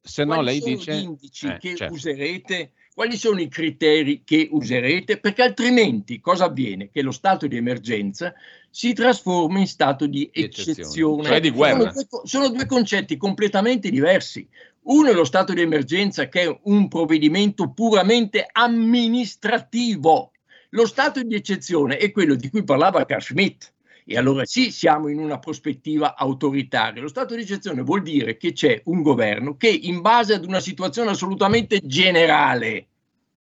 se 0.00 0.24
no 0.24 0.40
lei 0.40 0.60
dice... 0.60 0.94
gli 0.94 1.02
indici 1.02 1.48
eh, 1.48 1.58
che 1.58 1.76
certo. 1.76 1.92
userete 1.92 2.72
quali 2.98 3.16
sono 3.16 3.40
i 3.40 3.46
criteri 3.46 4.22
che 4.24 4.48
userete, 4.50 5.20
perché 5.20 5.42
altrimenti 5.42 6.20
cosa 6.20 6.46
avviene? 6.46 6.90
Che 6.90 7.00
lo 7.00 7.12
stato 7.12 7.46
di 7.46 7.56
emergenza 7.56 8.34
si 8.70 8.92
trasforma 8.92 9.60
in 9.60 9.68
stato 9.68 10.08
di 10.08 10.28
eccezione. 10.32 11.22
Cioè 11.22 11.38
di 11.38 11.50
guerra. 11.50 11.92
Sono 11.92 12.06
due, 12.10 12.20
sono 12.24 12.48
due 12.48 12.66
concetti 12.66 13.16
completamente 13.16 13.88
diversi. 13.90 14.44
Uno 14.86 15.10
è 15.10 15.12
lo 15.12 15.22
stato 15.22 15.52
di 15.52 15.60
emergenza 15.60 16.28
che 16.28 16.42
è 16.42 16.60
un 16.64 16.88
provvedimento 16.88 17.70
puramente 17.70 18.44
amministrativo. 18.50 20.32
Lo 20.70 20.84
stato 20.84 21.22
di 21.22 21.36
eccezione 21.36 21.98
è 21.98 22.10
quello 22.10 22.34
di 22.34 22.50
cui 22.50 22.64
parlava 22.64 23.04
Carl 23.04 23.22
Schmitt 23.22 23.74
e 24.10 24.16
allora 24.16 24.46
sì, 24.46 24.70
siamo 24.70 25.08
in 25.08 25.18
una 25.18 25.38
prospettiva 25.38 26.16
autoritaria. 26.16 27.02
Lo 27.02 27.08
stato 27.08 27.34
di 27.34 27.42
eccezione 27.42 27.82
vuol 27.82 28.00
dire 28.00 28.38
che 28.38 28.52
c'è 28.54 28.80
un 28.86 29.02
governo 29.02 29.58
che 29.58 29.68
in 29.68 30.00
base 30.00 30.32
ad 30.32 30.46
una 30.46 30.60
situazione 30.60 31.10
assolutamente 31.10 31.82
generale, 31.84 32.86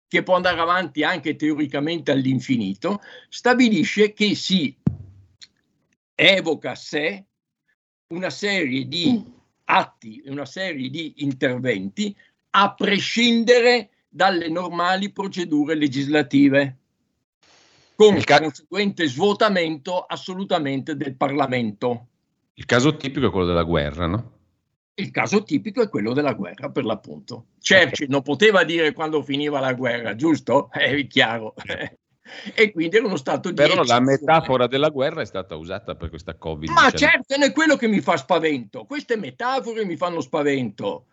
che 0.08 0.22
può 0.22 0.36
andare 0.36 0.60
avanti 0.62 1.04
anche 1.04 1.36
teoricamente 1.36 2.12
all'infinito, 2.12 3.02
stabilisce 3.30 4.14
che 4.14 4.36
si 4.36 4.78
evoca 6.14 6.72
a 6.72 6.76
sé 6.76 7.26
una 8.10 8.30
serie 8.30 8.88
di 8.88 9.26
atti, 9.64 10.22
una 10.28 10.46
serie 10.46 10.88
di 10.92 11.16
interventi 11.18 12.16
a 12.52 12.76
prescindere 12.76 13.90
dalle 14.08 14.50
normali 14.50 15.12
procedure 15.12 15.74
legislative 15.74 16.78
con 17.96 18.16
il 18.16 18.24
ca- 18.24 18.40
conseguente 18.40 19.08
svuotamento 19.08 20.02
assolutamente 20.02 20.96
del 20.96 21.16
Parlamento. 21.16 22.08
Il 22.56 22.66
caso 22.66 22.96
tipico 22.96 23.28
è 23.28 23.32
quello 23.32 23.46
della 23.46 23.64
guerra, 23.64 24.08
no? 24.08 24.32
Il 24.96 25.10
caso 25.10 25.42
tipico 25.44 25.82
è 25.82 25.90
quello 25.90 26.14
della 26.14 26.34
guerra, 26.34 26.70
per 26.70 26.86
l'appunto. 26.86 27.48
Churchill 27.60 27.88
okay. 27.88 28.08
non 28.08 28.22
poteva 28.22 28.64
dire 28.64 28.94
quando 28.94 29.24
finiva 29.24 29.60
la 29.60 29.74
guerra, 29.74 30.16
giusto? 30.16 30.70
È 30.72 31.08
chiaro. 31.08 31.56
e 32.54 32.72
quindi 32.72 32.98
era 32.98 33.08
uno 33.08 33.16
stato 33.16 33.50
di 33.50 33.56
Però 33.56 33.84
la 33.84 34.00
metafora 34.00 34.68
della 34.68 34.90
guerra 34.90 35.22
è 35.22 35.26
stata 35.26 35.56
usata 35.56 35.96
per 35.96 36.10
questa 36.10 36.36
Covid. 36.36 36.70
Ma 36.70 36.92
certo, 36.92 37.36
non 37.36 37.48
è 37.48 37.52
quello 37.52 37.76
che 37.76 37.88
mi 37.88 38.02
fa 38.02 38.18
spavento. 38.18 38.86
Queste 38.86 39.18
metafore 39.18 39.84
mi 39.84 39.98
fanno 39.98 40.22
spavento. 40.22 41.08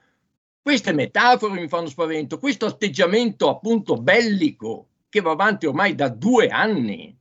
Queste 0.63 0.93
metafore 0.93 1.59
mi 1.59 1.69
fanno 1.69 1.89
spavento. 1.89 2.39
Questo 2.39 2.67
atteggiamento 2.67 3.49
appunto 3.49 3.97
bellico 3.97 4.90
che 5.11 5.21
va 5.21 5.33
avanti 5.33 5.67
ormai 5.67 5.95
da 5.95 6.09
due 6.09 6.47
anni. 6.47 7.15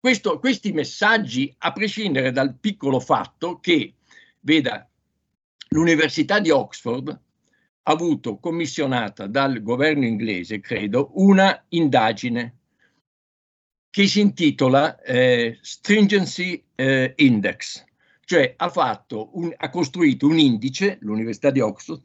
Questo, 0.00 0.38
questi 0.38 0.72
messaggi, 0.72 1.52
a 1.58 1.72
prescindere 1.72 2.30
dal 2.30 2.56
piccolo 2.56 3.00
fatto 3.00 3.58
che, 3.58 3.96
veda, 4.40 4.88
l'Università 5.70 6.38
di 6.38 6.50
Oxford 6.50 7.08
ha 7.10 7.92
avuto 7.92 8.38
commissionata 8.38 9.26
dal 9.26 9.60
governo 9.60 10.06
inglese, 10.06 10.60
credo, 10.60 11.10
una 11.14 11.64
indagine 11.70 12.58
che 13.90 14.06
si 14.06 14.20
intitola 14.20 15.00
eh, 15.00 15.58
Stringency 15.60 16.64
eh, 16.76 17.14
Index, 17.16 17.84
cioè 18.24 18.54
ha, 18.56 19.04
un, 19.32 19.52
ha 19.56 19.70
costruito 19.70 20.26
un 20.26 20.38
indice, 20.38 20.98
l'Università 21.00 21.50
di 21.50 21.60
Oxford, 21.60 22.02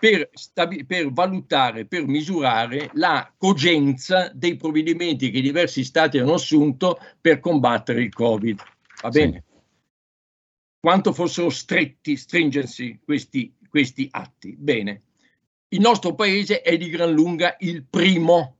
per, 0.00 0.30
stabi- 0.32 0.84
per, 0.86 1.12
valutare, 1.12 1.84
per 1.84 2.06
misurare 2.06 2.90
la 2.94 3.32
cogenza 3.36 4.30
dei 4.34 4.56
provvedimenti 4.56 5.30
che 5.30 5.42
diversi 5.42 5.84
stati 5.84 6.18
hanno 6.18 6.34
assunto 6.34 6.98
per 7.20 7.38
combattere 7.38 8.02
il 8.02 8.12
Covid. 8.12 8.62
Va 9.02 9.08
bene? 9.10 9.44
Sì. 9.46 9.58
Quanto 10.80 11.12
fossero 11.12 11.50
stretti, 11.50 12.16
stringency 12.16 12.98
questi, 13.04 13.54
questi 13.68 14.08
atti. 14.10 14.56
Bene. 14.58 15.02
Il 15.68 15.80
nostro 15.80 16.14
paese 16.14 16.62
è 16.62 16.76
di 16.78 16.88
gran 16.88 17.12
lunga 17.12 17.54
il 17.60 17.84
primo, 17.84 18.56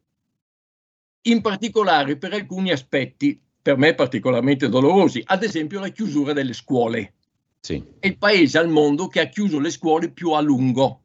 in 1.23 1.41
particolare 1.41 2.19
per 2.19 2.35
alcuni 2.35 2.71
aspetti 2.71 3.43
per 3.63 3.77
me 3.77 3.95
particolarmente 3.95 4.69
dolorosi, 4.69 5.23
ad 5.25 5.43
esempio 5.43 5.81
la 5.81 5.89
chiusura 5.89 6.33
delle 6.35 6.53
scuole. 6.53 7.15
Sì. 7.61 7.83
È 7.99 8.07
il 8.07 8.17
paese 8.17 8.59
al 8.59 8.69
mondo 8.69 9.07
che 9.07 9.21
ha 9.21 9.27
chiuso 9.27 9.59
le 9.59 9.71
scuole 9.71 10.11
più 10.11 10.33
a 10.33 10.41
lungo. 10.41 11.00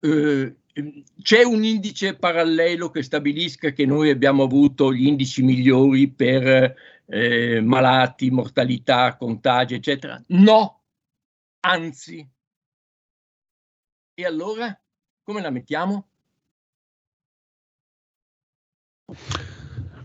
Eh, 0.00 0.56
c'è 1.20 1.42
un 1.42 1.64
indice 1.64 2.16
parallelo 2.16 2.90
che 2.90 3.02
stabilisca 3.02 3.70
che 3.70 3.84
noi 3.84 4.10
abbiamo 4.10 4.44
avuto 4.44 4.92
gli 4.92 5.06
indici 5.06 5.42
migliori 5.42 6.08
per 6.08 6.74
eh, 7.06 7.60
malati, 7.60 8.30
mortalità, 8.30 9.16
contagi, 9.16 9.74
eccetera? 9.74 10.22
No, 10.28 10.82
anzi. 11.60 12.28
E 14.14 14.24
allora 14.24 14.80
come 15.28 15.42
la 15.42 15.50
mettiamo? 15.50 16.08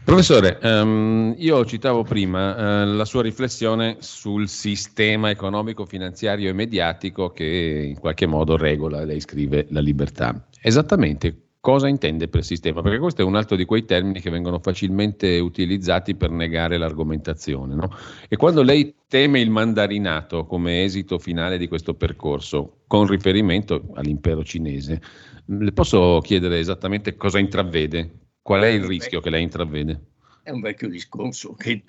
Professore, 0.03 0.60
um, 0.62 1.33
io 1.38 1.63
citavo 1.63 2.03
prima 2.03 2.83
uh, 2.83 2.93
la 2.93 3.05
sua 3.05 3.22
riflessione 3.22 3.95
sul 4.00 4.50
sistema 4.50 5.29
economico, 5.29 5.86
finanziario 5.86 6.50
e 6.50 6.53
mediatico 6.53 7.31
che 7.31 7.86
in 7.88 7.98
qualche 7.98 8.25
modo 8.25 8.57
regola, 8.57 9.05
lei 9.05 9.22
scrive, 9.22 9.65
la 9.69 9.79
libertà. 9.79 10.45
Esattamente 10.62 11.43
cosa 11.62 11.88
intende 11.88 12.27
per 12.27 12.43
sistema? 12.43 12.81
Perché 12.81 13.00
questo 13.00 13.22
è 13.22 13.24
un 13.24 13.38
altro 13.38 13.55
di 13.55 13.63
quei 13.63 13.86
termini 13.86 14.19
che 14.19 14.29
vengono 14.29 14.60
facilmente 14.60 15.39
utilizzati 15.39 16.15
per 16.15 16.31
negare 16.31 16.77
l'argomentazione. 16.77 17.74
No? 17.74 17.89
E 18.27 18.36
quando 18.36 18.62
lei 18.62 18.93
teme 19.07 19.39
il 19.39 19.50
mandarinato 19.50 20.45
come 20.45 20.83
esito 20.83 21.17
finale 21.17 21.57
di 21.57 21.69
questo 21.69 21.93
percorso, 21.93 22.79
con 22.88 23.07
riferimento 23.07 23.86
all'impero 23.93 24.43
cinese, 24.43 25.01
le 25.45 25.72
posso 25.72 26.19
chiedere 26.22 26.60
esattamente 26.60 27.15
cosa 27.15 27.39
intravede? 27.39 28.22
Qual 28.43 28.62
è 28.62 28.67
il 28.67 28.83
rischio 28.83 29.21
che 29.21 29.29
lei 29.29 29.41
intravede? 29.41 30.01
È 30.43 30.50
un 30.50 30.59
vecchio 30.59 30.89
discorso 30.89 31.53
che, 31.53 31.83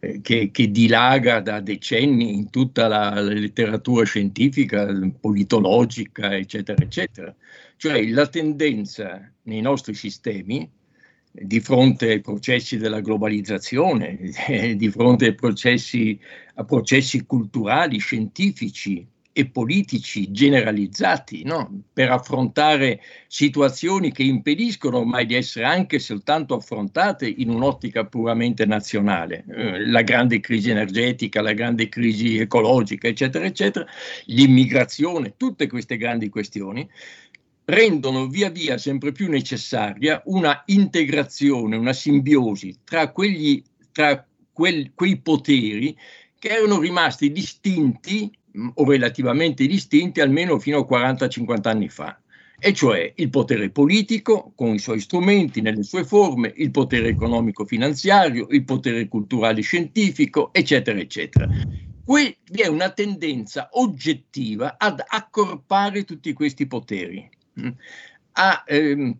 eh, 0.00 0.20
che, 0.20 0.50
che, 0.50 0.70
dilaga 0.72 1.38
da 1.38 1.60
decenni 1.60 2.34
in 2.34 2.50
tutta 2.50 2.88
la, 2.88 3.10
la, 3.14 3.20
letteratura 3.20 4.04
scientifica, 4.04 4.84
politologica, 5.20 6.36
eccetera, 6.36 6.82
eccetera. 6.82 7.32
Cioè 7.76 8.04
la 8.08 8.26
tendenza 8.26 9.32
nei 9.42 9.60
nostri 9.60 9.94
sistemi, 9.94 10.68
di 11.30 11.60
fronte 11.60 12.10
ai 12.10 12.20
processi 12.20 12.78
della 12.78 13.00
globalizzazione, 13.00 14.18
di 14.74 14.90
fronte 14.90 15.26
ai 15.26 15.34
processi, 15.36 16.18
a 16.54 16.64
processi 16.64 17.24
culturali, 17.24 17.98
scientifici, 17.98 19.06
e 19.38 19.44
politici 19.44 20.30
generalizzati 20.30 21.44
no? 21.44 21.82
per 21.92 22.10
affrontare 22.10 23.02
situazioni 23.26 24.10
che 24.10 24.22
impediscono 24.22 25.00
ormai 25.00 25.26
di 25.26 25.34
essere 25.34 25.66
anche 25.66 25.98
soltanto 25.98 26.54
affrontate 26.54 27.28
in 27.28 27.50
un'ottica 27.50 28.06
puramente 28.06 28.64
nazionale, 28.64 29.44
eh, 29.46 29.86
la 29.88 30.00
grande 30.00 30.40
crisi 30.40 30.70
energetica, 30.70 31.42
la 31.42 31.52
grande 31.52 31.90
crisi 31.90 32.38
ecologica, 32.38 33.08
eccetera, 33.08 33.44
eccetera, 33.44 33.86
l'immigrazione, 34.24 35.34
tutte 35.36 35.66
queste 35.66 35.98
grandi 35.98 36.30
questioni 36.30 36.88
rendono 37.66 38.28
via 38.28 38.48
via 38.48 38.78
sempre 38.78 39.12
più 39.12 39.28
necessaria 39.28 40.22
una 40.24 40.62
integrazione, 40.64 41.76
una 41.76 41.92
simbiosi 41.92 42.78
tra, 42.84 43.12
quegli, 43.12 43.62
tra 43.92 44.26
quel, 44.50 44.92
quei 44.94 45.18
poteri 45.18 45.94
che 46.38 46.48
erano 46.48 46.80
rimasti 46.80 47.30
distinti 47.30 48.32
o 48.74 48.84
relativamente 48.84 49.66
distinti 49.66 50.20
almeno 50.20 50.58
fino 50.58 50.78
a 50.78 50.86
40-50 50.86 51.68
anni 51.68 51.88
fa, 51.88 52.18
e 52.58 52.72
cioè 52.72 53.12
il 53.16 53.28
potere 53.28 53.70
politico 53.70 54.52
con 54.54 54.74
i 54.74 54.78
suoi 54.78 55.00
strumenti, 55.00 55.60
nelle 55.60 55.82
sue 55.82 56.04
forme, 56.04 56.52
il 56.56 56.70
potere 56.70 57.08
economico-finanziario, 57.08 58.46
il 58.50 58.64
potere 58.64 59.08
culturale 59.08 59.60
scientifico, 59.60 60.52
eccetera, 60.52 60.98
eccetera. 60.98 61.48
que- 62.04 62.38
vi 62.50 62.60
è 62.60 62.68
una 62.68 62.90
tendenza 62.90 63.68
oggettiva 63.72 64.76
ad 64.78 65.02
accorpare 65.04 66.04
tutti 66.04 66.32
questi 66.32 66.66
poteri, 66.66 67.28
mm, 67.60 67.68
a 68.32 68.64
ehm, 68.64 69.18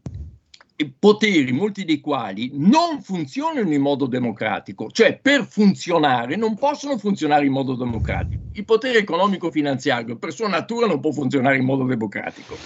poteri, 0.99 1.53
molti 1.53 1.85
dei 1.85 2.01
quali 2.01 2.51
non 2.55 3.01
funzionano 3.03 3.73
in 3.73 3.81
modo 3.81 4.07
democratico, 4.07 4.91
cioè 4.91 5.19
per 5.19 5.47
funzionare 5.47 6.37
non 6.37 6.57
possono 6.57 6.99
funzionare 6.99 7.47
in 7.47 7.53
modo 7.53 7.75
democratico. 7.75 8.43
Il 8.53 8.65
potere 8.65 8.99
economico-finanziario 8.99 10.17
per 10.17 10.33
sua 10.33 10.49
natura 10.49 10.87
non 10.87 11.01
può 11.01 11.13
funzionare 11.13 11.57
in 11.57 11.65
modo 11.65 11.85
democratico. 11.85 12.57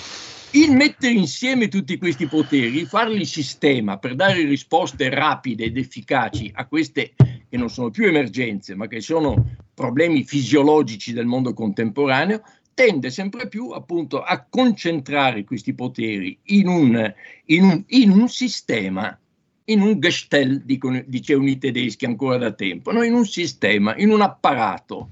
Il 0.52 0.72
mettere 0.72 1.12
insieme 1.12 1.68
tutti 1.68 1.96
questi 1.96 2.26
poteri, 2.26 2.84
farli 2.84 3.24
sistema 3.24 3.98
per 3.98 4.16
dare 4.16 4.44
risposte 4.44 5.08
rapide 5.08 5.66
ed 5.66 5.76
efficaci 5.76 6.50
a 6.52 6.66
queste 6.66 7.14
che 7.48 7.56
non 7.56 7.70
sono 7.70 7.90
più 7.90 8.06
emergenze, 8.06 8.74
ma 8.74 8.88
che 8.88 9.00
sono 9.00 9.58
problemi 9.72 10.24
fisiologici 10.24 11.12
del 11.12 11.26
mondo 11.26 11.54
contemporaneo, 11.54 12.42
tende 12.74 13.10
sempre 13.10 13.48
più 13.48 13.70
appunto 13.70 14.22
a 14.22 14.44
concentrare 14.48 15.44
questi 15.44 15.74
poteri 15.74 16.38
in 16.44 16.68
un, 16.68 17.14
in 17.46 17.62
un, 17.64 17.84
in 17.88 18.10
un 18.10 18.28
sistema, 18.28 19.18
in 19.64 19.80
un 19.80 20.00
Gestell, 20.00 20.62
dicevano 20.62 21.48
i 21.48 21.58
tedeschi 21.58 22.04
ancora 22.04 22.38
da 22.38 22.52
tempo, 22.52 22.92
no? 22.92 23.02
in 23.02 23.14
un 23.14 23.26
sistema, 23.26 23.96
in 23.96 24.10
un 24.10 24.20
apparato, 24.20 25.08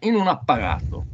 in 0.00 0.14
un 0.14 0.26
apparato. 0.26 1.06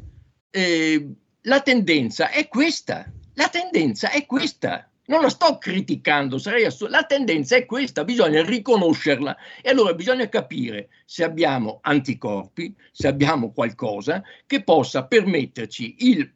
Eh, 0.51 1.15
la 1.43 1.61
tendenza 1.61 2.31
è 2.31 2.49
questa, 2.49 3.11
la 3.35 3.49
tendenza 3.49 4.11
è 4.11 4.27
questa. 4.27 4.89
Non 5.04 5.21
la 5.21 5.30
sto 5.30 5.59
criticando, 5.59 6.38
sarei 6.38 6.64
assu- 6.64 6.88
la 6.88 7.02
tendenza 7.04 7.56
è 7.56 7.66
questa, 7.66 8.04
bisogna 8.04 8.44
riconoscerla 8.44 9.37
e 9.61 9.71
allora 9.71 9.94
bisogna 9.94 10.28
capire 10.28 10.90
se 11.04 11.25
abbiamo 11.25 11.80
anticorpi, 11.82 12.75
se 12.92 13.09
abbiamo 13.09 13.52
qualcosa 13.52 14.23
che 14.47 14.62
possa 14.62 15.04
permetterci, 15.06 15.97
il, 15.99 16.32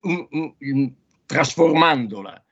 um, 0.00 0.54
um, 0.58 0.94
trasformandola, 1.26 2.42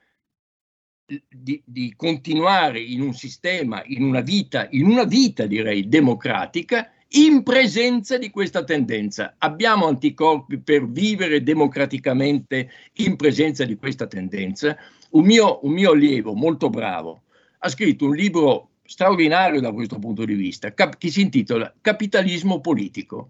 di, 1.29 1.61
di, 1.63 1.93
continuare 1.95 2.79
in 2.79 3.01
un 3.01 3.13
sistema, 3.13 3.83
in 3.85 4.03
una 4.03 4.21
vita, 4.21 4.67
in 4.71 4.85
una 4.85 5.03
vita 5.03 5.45
direi 5.45 5.87
democratica, 5.87 6.91
in 7.09 7.43
presenza 7.43 8.17
di 8.17 8.29
questa 8.29 8.63
tendenza. 8.63 9.35
Abbiamo 9.37 9.87
anticorpi 9.87 10.59
per 10.59 10.87
vivere 10.89 11.43
democraticamente 11.43 12.69
in 12.93 13.15
presenza 13.15 13.65
di 13.65 13.75
questa 13.75 14.07
tendenza 14.07 14.75
un 15.15 15.25
mio, 15.25 15.59
un 15.63 15.71
mio 15.71 15.91
allievo 15.91 16.33
molto 16.33 16.69
bravo 16.69 17.23
ha 17.59 17.69
scritto 17.69 18.05
un 18.05 18.15
libro 18.15 18.69
straordinario 18.83 19.59
da 19.59 19.71
questo 19.71 19.97
punto 19.97 20.25
di 20.25 20.35
vista, 20.35 20.73
cap- 20.73 20.97
che 20.97 21.09
si 21.09 21.21
intitola 21.21 21.73
Capitalismo 21.81 22.59
politico. 22.61 23.29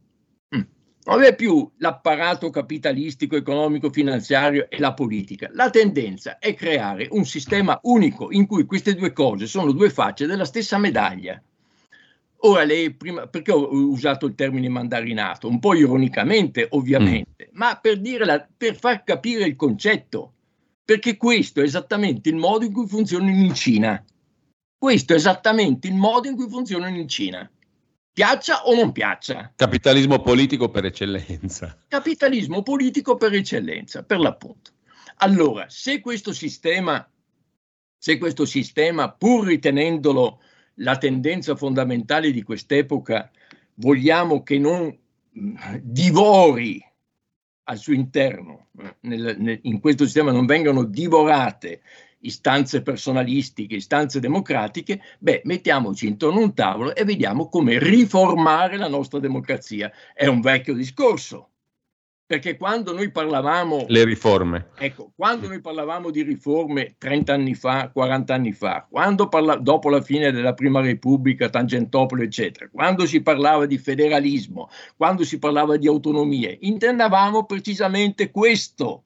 Mm. 0.56 0.62
Non 1.06 1.24
è 1.24 1.36
più 1.36 1.70
l'apparato 1.78 2.50
capitalistico, 2.50 3.36
economico, 3.38 3.92
finanziario 3.92 4.68
e 4.70 4.80
la 4.80 4.94
politica. 4.94 5.50
La 5.54 5.70
tendenza 5.70 6.40
è 6.40 6.54
creare 6.56 7.08
un 7.12 7.24
sistema 7.26 7.80
unico 7.84 8.32
in 8.32 8.48
cui 8.48 8.66
queste 8.66 8.96
due 8.96 9.14
cose 9.14 9.46
sono 9.46 9.72
due 9.72 9.90
facce 9.90 10.26
della 10.26 10.46
stessa 10.46 10.78
medaglia. 10.78 11.42
Ora, 12.40 12.64
lei 12.64 12.94
prima, 12.94 13.28
perché 13.28 13.52
ho 13.52 13.72
usato 13.72 14.26
il 14.26 14.36
termine 14.36 14.68
mandarinato? 14.68 15.48
Un 15.48 15.60
po' 15.60 15.76
ironicamente, 15.76 16.68
ovviamente, 16.72 17.50
mm. 17.52 17.58
ma 17.58 17.80
per, 17.82 18.02
la, 18.20 18.46
per 18.58 18.76
far 18.76 19.04
capire 19.04 19.46
il 19.46 19.56
concetto 19.56 20.35
perché 20.86 21.18
questo 21.18 21.62
è 21.62 21.64
esattamente 21.64 22.30
il 22.30 22.36
modo 22.36 22.64
in 22.64 22.72
cui 22.72 22.88
funzionano 22.88 23.32
in 23.32 23.56
Cina. 23.56 24.02
Questo 24.78 25.14
è 25.14 25.16
esattamente 25.16 25.88
il 25.88 25.96
modo 25.96 26.28
in 26.28 26.36
cui 26.36 26.48
funzionano 26.48 26.96
in 26.96 27.08
Cina. 27.08 27.50
Piaccia 28.14 28.66
o 28.66 28.76
non 28.76 28.92
piaccia. 28.92 29.52
Capitalismo 29.56 30.22
politico 30.22 30.70
per 30.70 30.86
eccellenza. 30.86 31.76
Capitalismo 31.88 32.62
politico 32.62 33.18
per 33.18 33.34
eccellenza, 33.34 34.04
per 34.04 34.20
l'appunto. 34.20 34.72
Allora, 35.18 35.66
se 35.70 36.00
questo 36.00 36.32
sistema, 36.32 37.10
se 37.98 38.18
questo 38.20 38.46
sistema 38.46 39.12
pur 39.12 39.48
ritenendolo 39.48 40.40
la 40.76 40.98
tendenza 40.98 41.56
fondamentale 41.56 42.32
di 42.32 42.44
quest'epoca, 42.44 43.32
vogliamo 43.76 44.44
che 44.44 44.60
non 44.60 44.96
divori 45.82 46.82
al 47.66 47.78
suo 47.78 47.94
interno, 47.94 48.68
eh, 48.80 48.96
nel, 49.02 49.36
nel, 49.40 49.60
in 49.64 49.80
questo 49.80 50.06
sistema 50.06 50.32
non 50.32 50.46
vengano 50.46 50.84
divorate 50.84 51.82
istanze 52.20 52.82
personalistiche, 52.82 53.76
istanze 53.76 54.20
democratiche, 54.20 55.02
beh, 55.20 55.42
mettiamoci 55.46 56.08
intorno 56.08 56.40
a 56.40 56.44
un 56.44 56.54
tavolo 56.54 56.96
e 56.96 57.04
vediamo 57.06 57.48
come 57.48 57.78
riformare 57.78 58.78
la 58.78 58.88
nostra 58.88 59.20
democrazia. 59.20 59.92
È 60.14 60.26
un 60.26 60.42
vecchio 60.42 60.74
discorso, 60.74 61.50
perché 62.28 62.58
quando 62.58 62.92
noi 62.92 63.12
parlavamo... 63.12 63.86
Le 63.88 64.04
riforme. 64.04 64.70
Ecco, 64.80 65.12
quando 65.16 65.48
noi 65.48 65.62
parlavamo 65.62 66.10
di 66.10 66.24
riforme 66.24 66.96
30 66.98 67.34
anni 67.34 67.54
fa, 67.54 67.90
40 67.90 68.34
anni 68.34 68.52
fa, 68.52 68.88
quando 68.90 69.28
parla, 69.28 69.56
dopo 69.58 69.90
la 69.90 70.02
fine 70.02 70.32
della 70.32 70.56
Prima 70.56 70.82
Repubblica, 70.82 71.50
Tangentopoli, 71.50 72.24
eccetera, 72.24 72.68
quando 72.72 73.06
si 73.06 73.22
parlava 73.22 73.68
di 73.68 73.78
federalismo, 73.78 74.70
quando 74.98 75.24
si 75.24 75.38
parlava 75.38 75.78
di 75.78 75.88
autonomie, 75.88 76.58
intendavamo 76.62 77.46
precisamente 77.46 78.32
questo. 78.32 79.04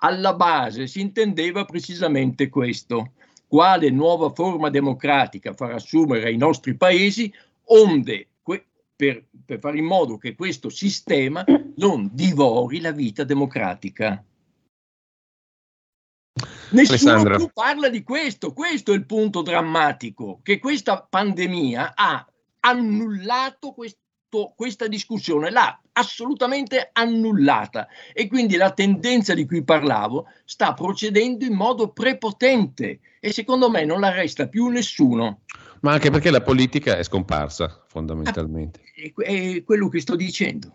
Alla 0.00 0.34
base 0.34 0.86
si 0.88 1.00
intendeva 1.00 1.64
precisamente 1.64 2.50
questo. 2.50 3.12
Quale 3.48 3.88
nuova 3.90 4.30
forma 4.30 4.68
democratica 4.68 5.54
far 5.54 5.72
assumere 5.72 6.26
ai 6.26 6.36
nostri 6.36 6.76
paesi, 6.76 7.32
onde 7.68 8.26
per, 8.96 9.26
per 9.44 9.58
fare 9.60 9.78
in 9.78 9.84
modo 9.84 10.16
che 10.16 10.34
questo 10.34 10.70
sistema 10.70 11.44
non 11.76 12.10
divori 12.12 12.80
la 12.80 12.92
vita 12.92 13.22
democratica. 13.22 14.24
Nessuno 16.70 17.12
Alessandra. 17.12 17.36
più 17.36 17.50
parla 17.52 17.88
di 17.88 18.02
questo, 18.02 18.52
questo 18.52 18.92
è 18.92 18.96
il 18.96 19.06
punto 19.06 19.42
drammatico, 19.42 20.40
che 20.42 20.58
questa 20.58 21.00
pandemia 21.02 21.92
ha 21.94 22.26
annullato 22.60 23.72
questo, 23.72 24.00
questa 24.54 24.86
discussione, 24.86 25.50
l'ha 25.50 25.80
assolutamente 25.92 26.90
annullata 26.92 27.86
e 28.12 28.26
quindi 28.26 28.56
la 28.56 28.70
tendenza 28.72 29.34
di 29.34 29.46
cui 29.46 29.62
parlavo 29.62 30.26
sta 30.44 30.74
procedendo 30.74 31.44
in 31.44 31.54
modo 31.54 31.88
prepotente 31.88 33.00
e 33.20 33.32
secondo 33.32 33.70
me 33.70 33.84
non 33.84 34.00
la 34.00 34.10
resta 34.10 34.46
più 34.48 34.68
nessuno. 34.68 35.40
Ma 35.80 35.92
anche 35.92 36.10
perché 36.10 36.30
la 36.30 36.42
politica 36.42 36.96
è 36.96 37.02
scomparsa 37.02 37.84
fondamentalmente. 37.86 38.80
È, 38.94 39.12
è 39.22 39.64
quello 39.64 39.88
che 39.88 40.00
sto 40.00 40.16
dicendo. 40.16 40.70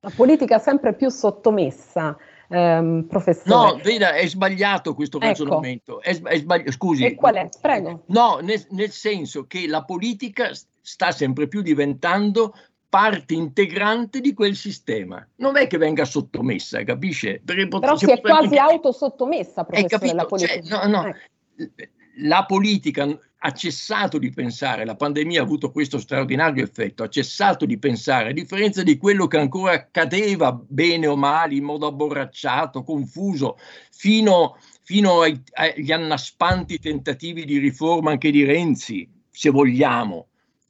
La 0.00 0.12
politica 0.14 0.56
è 0.56 0.58
sempre 0.60 0.94
più 0.94 1.08
sottomessa. 1.08 2.16
Um, 2.50 3.04
professore. 3.06 3.72
No, 3.74 3.80
veda, 3.82 4.14
è 4.14 4.26
sbagliato 4.26 4.94
questo 4.94 5.18
ecco. 5.18 5.26
ragionamento. 5.26 6.00
È, 6.00 6.18
è 6.18 6.38
sbagli- 6.38 6.70
scusi. 6.70 7.04
E 7.04 7.14
qual 7.14 7.34
è? 7.34 7.48
Prego. 7.60 8.04
No, 8.06 8.38
nel, 8.40 8.64
nel, 8.70 8.90
senso 8.90 9.46
che 9.46 9.66
la 9.66 9.84
politica 9.84 10.50
sta 10.88 11.10
sempre 11.12 11.48
più 11.48 11.60
diventando 11.60 12.54
parte 12.88 13.34
integrante 13.34 14.20
di 14.20 14.32
quel 14.32 14.56
sistema. 14.56 15.26
Non 15.36 15.58
è 15.58 15.66
che 15.66 15.76
venga 15.76 16.06
sottomessa, 16.06 16.82
capisce? 16.82 17.42
Perché 17.44 17.68
Però 17.68 17.94
si 17.96 18.10
è 18.10 18.18
quasi 18.20 18.56
anche... 18.56 18.58
autosottomessa, 18.58 19.64
professore, 19.64 20.14
la 20.14 20.24
politica. 20.24 20.62
Cioè, 20.62 20.86
no, 20.86 21.02
no. 21.02 21.06
Eh. 21.06 21.90
La 22.22 22.46
politica 22.46 23.06
ha 23.40 23.52
cessato 23.52 24.18
di 24.18 24.30
pensare, 24.30 24.86
la 24.86 24.96
pandemia 24.96 25.40
ha 25.40 25.44
avuto 25.44 25.70
questo 25.70 25.98
straordinario 25.98 26.64
effetto, 26.64 27.02
ha 27.02 27.08
cessato 27.08 27.66
di 27.66 27.78
pensare, 27.78 28.30
a 28.30 28.32
differenza 28.32 28.82
di 28.82 28.96
quello 28.96 29.26
che 29.26 29.36
ancora 29.36 29.72
accadeva 29.72 30.52
bene 30.52 31.06
o 31.06 31.16
male, 31.16 31.54
in 31.54 31.64
modo 31.64 31.86
abborracciato, 31.86 32.82
confuso, 32.82 33.58
fino, 33.92 34.56
fino 34.82 35.20
ai, 35.20 35.40
agli 35.52 35.92
annaspanti 35.92 36.78
tentativi 36.78 37.44
di 37.44 37.58
riforma 37.58 38.10
anche 38.10 38.30
di 38.30 38.42
Renzi, 38.42 39.08
se 39.30 39.50
vogliamo. 39.50 40.28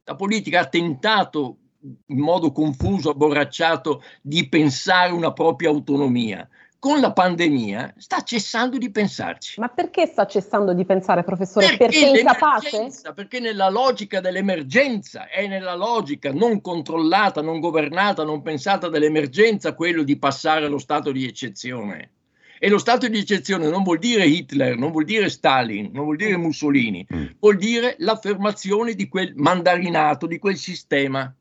La 0.09 0.17
politica 0.17 0.61
ha 0.61 0.67
tentato 0.67 1.59
in 2.07 2.19
modo 2.19 2.51
confuso, 2.51 3.11
abborracciato, 3.11 4.03
di 4.23 4.49
pensare 4.49 5.13
una 5.13 5.35
propria 5.35 5.69
autonomia 5.69 6.49
con 6.79 7.01
la 7.01 7.13
pandemia 7.13 7.95
sta 7.99 8.23
cessando 8.23 8.79
di 8.79 8.91
pensarci. 8.91 9.61
Ma 9.61 9.69
perché 9.69 10.07
sta 10.07 10.27
cessando 10.27 10.73
di 10.73 10.87
pensare, 10.87 11.25
professore? 11.25 11.67
Perché, 11.67 11.85
perché 11.85 12.11
è 12.11 12.19
incapace? 12.21 12.89
Perché 13.15 13.39
nella 13.39 13.69
logica 13.69 14.21
dell'emergenza, 14.21 15.29
è 15.29 15.47
nella 15.47 15.75
logica 15.75 16.33
non 16.33 16.63
controllata, 16.63 17.43
non 17.43 17.61
governata, 17.61 18.25
non 18.25 18.41
pensata 18.41 18.89
dell'emergenza 18.89 19.75
quello 19.75 20.05
di 20.05 20.17
passare 20.19 20.65
allo 20.65 20.79
stato 20.79 21.13
di 21.13 21.27
eccezione. 21.27 22.13
E 22.59 22.69
lo 22.69 22.79
stato 22.79 23.09
di 23.09 23.19
eccezione 23.19 23.69
non 23.69 23.83
vuol 23.83 23.99
dire 23.99 24.27
Hitler, 24.27 24.77
non 24.77 24.91
vuol 24.91 25.05
dire 25.05 25.29
Stalin, 25.29 25.91
non 25.93 26.05
vuol 26.05 26.17
dire 26.17 26.37
Mussolini, 26.37 27.07
mm. 27.13 27.27
vuol 27.39 27.57
dire 27.57 27.95
l'affermazione 27.99 28.95
di 28.95 29.09
quel 29.09 29.33
mandarinato, 29.37 30.27
di 30.27 30.39
quel 30.39 30.57
sistema 30.57 31.33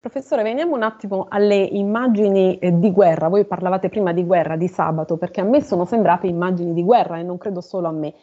Professore, 0.00 0.42
veniamo 0.42 0.76
un 0.76 0.82
attimo 0.82 1.26
alle 1.28 1.56
immagini 1.56 2.56
eh, 2.56 2.78
di 2.78 2.90
guerra. 2.90 3.28
Voi 3.28 3.44
parlavate 3.44 3.90
prima 3.90 4.14
di 4.14 4.24
guerra, 4.24 4.56
di 4.56 4.66
sabato, 4.66 5.18
perché 5.18 5.42
a 5.42 5.44
me 5.44 5.62
sono 5.62 5.84
sembrate 5.84 6.26
immagini 6.26 6.72
di 6.72 6.82
guerra 6.82 7.18
e 7.18 7.22
non 7.22 7.36
credo 7.36 7.60
solo 7.60 7.88
a 7.88 7.92
me. 7.92 8.14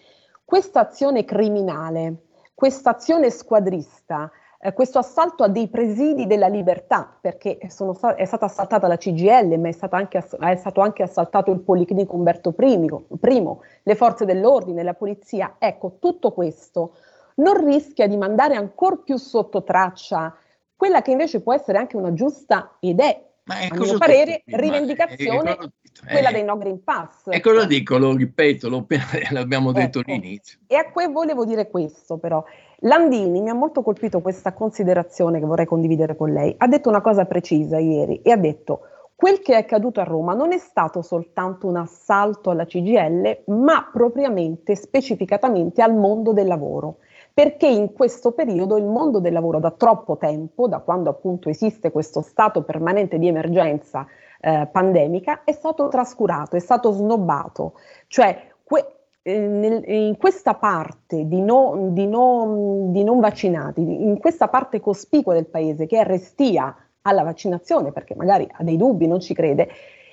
Questa 0.43 0.79
azione 0.79 1.23
criminale, 1.23 2.23
questa 2.55 2.95
azione 2.95 3.29
squadrista, 3.29 4.31
eh, 4.59 4.73
questo 4.73 4.99
assalto 4.99 5.43
a 5.43 5.47
dei 5.47 5.67
presidi 5.67 6.25
della 6.25 6.47
libertà, 6.47 7.17
perché 7.19 7.59
sono, 7.67 7.97
è 8.15 8.25
stata 8.25 8.45
assaltata 8.45 8.87
la 8.87 8.97
CGL, 8.97 9.59
ma 9.59 9.69
è, 9.69 9.75
anche, 9.89 10.17
è, 10.17 10.55
stato 10.55 10.81
anche 10.81 11.03
assaltato 11.03 11.51
il 11.51 11.59
Policlinico 11.59 12.15
Umberto 12.15 12.53
I, 12.57 13.17
primo, 13.19 13.61
le 13.83 13.95
forze 13.95 14.25
dell'ordine, 14.25 14.83
la 14.83 14.93
polizia. 14.93 15.55
Ecco, 15.59 15.97
tutto 15.99 16.31
questo 16.31 16.93
non 17.35 17.63
rischia 17.63 18.07
di 18.07 18.17
mandare 18.17 18.55
ancora 18.55 18.97
più 18.97 19.17
sotto 19.17 19.63
traccia 19.63 20.35
quella 20.77 21.01
che 21.01 21.11
invece 21.11 21.41
può 21.41 21.53
essere 21.53 21.79
anche 21.79 21.97
una 21.97 22.13
giusta 22.13 22.77
ed 22.79 22.99
è, 22.99 23.26
a 23.47 23.75
mio 23.75 23.97
parere, 23.97 24.43
rivendicazione, 24.45 25.51
eh, 25.51 26.11
quella 26.11 26.31
dei 26.31 26.43
no 26.43 26.57
Green 26.57 26.83
Pass. 26.83 27.27
E 27.29 27.39
cosa 27.39 27.65
dico, 27.65 27.97
lo 27.97 28.15
ripeto, 28.15 28.69
lo, 28.69 28.85
l'abbiamo 29.31 29.69
ecco. 29.69 29.79
detto 29.79 29.99
all'inizio. 30.05 30.59
E 30.67 30.75
a 30.75 30.89
cui 30.91 31.11
volevo 31.11 31.45
dire 31.45 31.69
questo 31.69 32.17
però. 32.17 32.43
Landini 32.81 33.41
mi 33.41 33.49
ha 33.49 33.55
molto 33.55 33.81
colpito 33.81 34.21
questa 34.21 34.53
considerazione 34.53 35.39
che 35.39 35.45
vorrei 35.45 35.65
condividere 35.65 36.15
con 36.15 36.31
lei. 36.31 36.53
Ha 36.57 36.67
detto 36.67 36.89
una 36.89 37.01
cosa 37.01 37.25
precisa 37.25 37.79
ieri 37.79 38.21
e 38.21 38.31
ha 38.31 38.37
detto 38.37 38.81
quel 39.15 39.39
che 39.39 39.53
è 39.53 39.57
accaduto 39.57 39.99
a 39.99 40.03
Roma 40.03 40.35
non 40.35 40.53
è 40.53 40.59
stato 40.59 41.01
soltanto 41.01 41.65
un 41.65 41.77
assalto 41.77 42.51
alla 42.51 42.65
CGL, 42.65 43.45
ma 43.47 43.89
propriamente, 43.91 44.75
specificatamente 44.75 45.81
al 45.81 45.95
mondo 45.95 46.33
del 46.33 46.45
lavoro 46.45 46.97
perché 47.37 47.67
in 47.67 47.93
questo 47.93 48.31
periodo 48.31 48.77
il 48.77 48.85
mondo 48.85 49.19
del 49.19 49.31
lavoro 49.31 49.59
da 49.59 49.69
troppo 49.69 50.17
tempo, 50.17 50.67
da 50.67 50.79
quando 50.79 51.11
appunto 51.11 51.49
esiste 51.49 51.91
questo 51.91 52.21
stato 52.23 52.63
permanente 52.63 53.19
di 53.19 53.27
emergenza 53.27 54.07
eh, 54.41 54.67
pandemica, 54.71 55.43
è 55.43 55.51
stato 55.51 55.87
trascurato, 55.87 56.55
è 56.55 56.59
stato 56.59 56.89
snobbato. 56.89 57.73
Cioè, 58.07 58.53
que- 58.63 59.01
eh, 59.21 59.37
nel, 59.37 59.87
in 59.87 60.17
questa 60.17 60.55
parte 60.55 61.27
di, 61.27 61.39
no, 61.39 61.89
di, 61.91 62.07
no, 62.07 62.87
di 62.89 63.03
non 63.03 63.19
vaccinati, 63.19 63.81
in 63.81 64.17
questa 64.17 64.47
parte 64.47 64.79
cospicua 64.79 65.35
del 65.35 65.45
paese 65.45 65.85
che 65.85 65.99
è 65.99 66.03
restia 66.03 66.75
alla 67.03 67.21
vaccinazione, 67.21 67.91
perché 67.91 68.15
magari 68.15 68.49
ha 68.51 68.63
dei 68.63 68.77
dubbi, 68.77 69.05
non 69.05 69.19
ci 69.19 69.35
crede, 69.35 69.69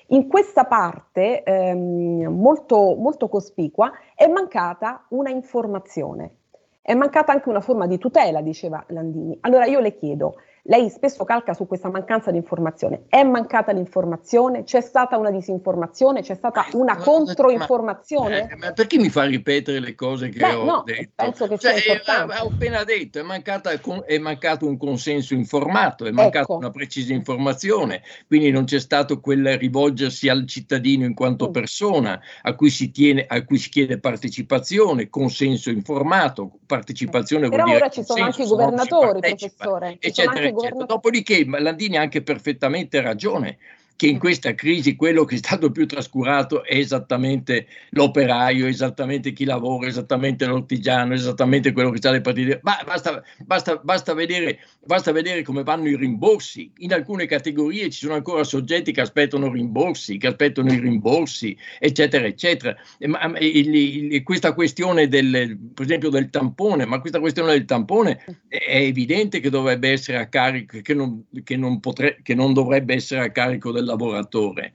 in 0.08 0.28
questa 0.28 0.64
parte 0.64 1.42
ehm, 1.42 2.26
molto, 2.26 2.94
molto 2.96 3.30
cospicua 3.30 3.92
è 4.14 4.26
mancata 4.26 5.06
una 5.08 5.30
informazione. 5.30 6.40
È 6.86 6.92
mancata 6.92 7.32
anche 7.32 7.48
una 7.48 7.62
forma 7.62 7.86
di 7.86 7.96
tutela, 7.96 8.42
diceva 8.42 8.84
Landini. 8.88 9.38
Allora 9.40 9.64
io 9.64 9.80
le 9.80 9.94
chiedo, 9.96 10.34
lei 10.66 10.88
spesso 10.88 11.24
calca 11.24 11.52
su 11.52 11.66
questa 11.66 11.90
mancanza 11.90 12.30
di 12.30 12.38
informazione. 12.38 13.04
È 13.08 13.22
mancata 13.22 13.72
l'informazione? 13.72 14.64
C'è 14.64 14.80
stata 14.80 15.18
una 15.18 15.30
disinformazione? 15.30 16.22
C'è 16.22 16.34
stata 16.34 16.66
una 16.72 16.96
controinformazione? 16.96 18.48
Ma, 18.50 18.66
ma 18.68 18.72
perché 18.72 18.98
mi 18.98 19.10
fa 19.10 19.24
ripetere 19.24 19.78
le 19.80 19.94
cose 19.94 20.30
che 20.30 20.38
Beh, 20.38 20.54
ho 20.54 20.64
no, 20.64 20.82
detto? 20.84 21.12
Penso 21.16 21.46
che 21.48 21.58
cioè, 21.58 21.78
sia 21.78 22.00
eh, 22.00 22.40
ho 22.40 22.48
appena 22.48 22.82
detto, 22.84 23.18
è, 23.18 23.22
mancata, 23.22 23.72
è, 24.06 24.18
mancato 24.18 24.66
un 24.66 24.78
consenso 24.78 25.34
informato, 25.34 26.06
è 26.06 26.10
mancata 26.10 26.44
ecco. 26.44 26.56
una 26.56 26.70
precisa 26.70 27.12
informazione, 27.12 28.02
quindi 28.26 28.50
non 28.50 28.64
c'è 28.64 28.80
stato 28.80 29.20
quel 29.20 29.58
rivolgersi 29.58 30.30
al 30.30 30.46
cittadino 30.46 31.04
in 31.04 31.14
quanto 31.14 31.48
mm. 31.48 31.52
persona 31.52 32.18
a 32.40 32.54
cui 32.54 32.70
si, 32.70 32.90
tiene, 32.90 33.26
a 33.28 33.44
cui 33.44 33.58
si 33.58 33.68
chiede 33.68 33.98
partecipazione, 33.98 35.10
consenso 35.10 35.68
informato, 35.68 36.58
partecipazione 36.64 37.50
Però 37.50 37.64
vuol 37.64 37.76
ora 37.76 37.88
ci 37.90 38.02
sono 38.02 38.24
anche 38.24 38.44
i 38.44 38.46
governatori, 38.46 39.20
professore. 39.20 39.96
Eccetera, 40.00 40.52
Certo. 40.60 40.84
Dopodiché 40.84 41.44
Landini 41.44 41.96
ha 41.96 42.00
anche 42.00 42.22
perfettamente 42.22 43.00
ragione 43.00 43.58
che 43.96 44.06
in 44.06 44.18
questa 44.18 44.54
crisi 44.54 44.96
quello 44.96 45.24
che 45.24 45.36
è 45.36 45.38
stato 45.38 45.70
più 45.70 45.86
trascurato 45.86 46.64
è 46.64 46.76
esattamente 46.76 47.66
l'operaio, 47.90 48.66
esattamente 48.66 49.32
chi 49.32 49.44
lavora, 49.44 49.86
esattamente 49.86 50.46
l'artigiano, 50.46 51.14
esattamente 51.14 51.72
quello 51.72 51.90
che 51.90 51.98
sta 51.98 52.08
alle 52.08 52.20
partite. 52.20 52.58
Ma 52.62 52.76
basta, 52.84 53.22
basta, 53.44 53.76
basta, 53.76 54.14
vedere, 54.14 54.58
basta 54.84 55.12
vedere 55.12 55.42
come 55.42 55.62
vanno 55.62 55.88
i 55.88 55.96
rimborsi. 55.96 56.70
In 56.78 56.92
alcune 56.92 57.26
categorie 57.26 57.88
ci 57.90 58.00
sono 58.00 58.14
ancora 58.14 58.42
soggetti 58.42 58.92
che 58.92 59.00
aspettano 59.00 59.50
rimborsi, 59.52 60.18
che 60.18 60.26
aspettano 60.26 60.72
i 60.72 60.78
rimborsi, 60.80 61.56
eccetera, 61.78 62.26
eccetera. 62.26 62.76
E, 62.98 63.06
ma, 63.06 63.32
il, 63.38 63.74
il, 63.74 64.22
questa 64.24 64.54
questione 64.54 65.06
del, 65.06 65.56
per 65.72 65.84
esempio 65.84 66.10
del 66.10 66.30
tampone, 66.30 66.84
ma 66.84 66.98
questa 66.98 67.20
questione 67.20 67.52
del 67.52 67.64
tampone 67.64 68.24
è 68.48 68.76
evidente 68.76 69.38
che 69.38 69.50
dovrebbe 69.50 69.90
essere 69.90 70.18
a 70.18 70.26
carico, 70.26 70.80
che 70.82 70.94
non, 70.94 71.26
che 71.44 71.56
non, 71.56 71.78
potre, 71.78 72.18
che 72.22 72.34
non 72.34 72.52
dovrebbe 72.52 72.94
essere 72.94 73.20
a 73.20 73.30
carico 73.30 73.70
del 73.70 73.83
del 73.84 73.92
lavoratore. 73.92 74.72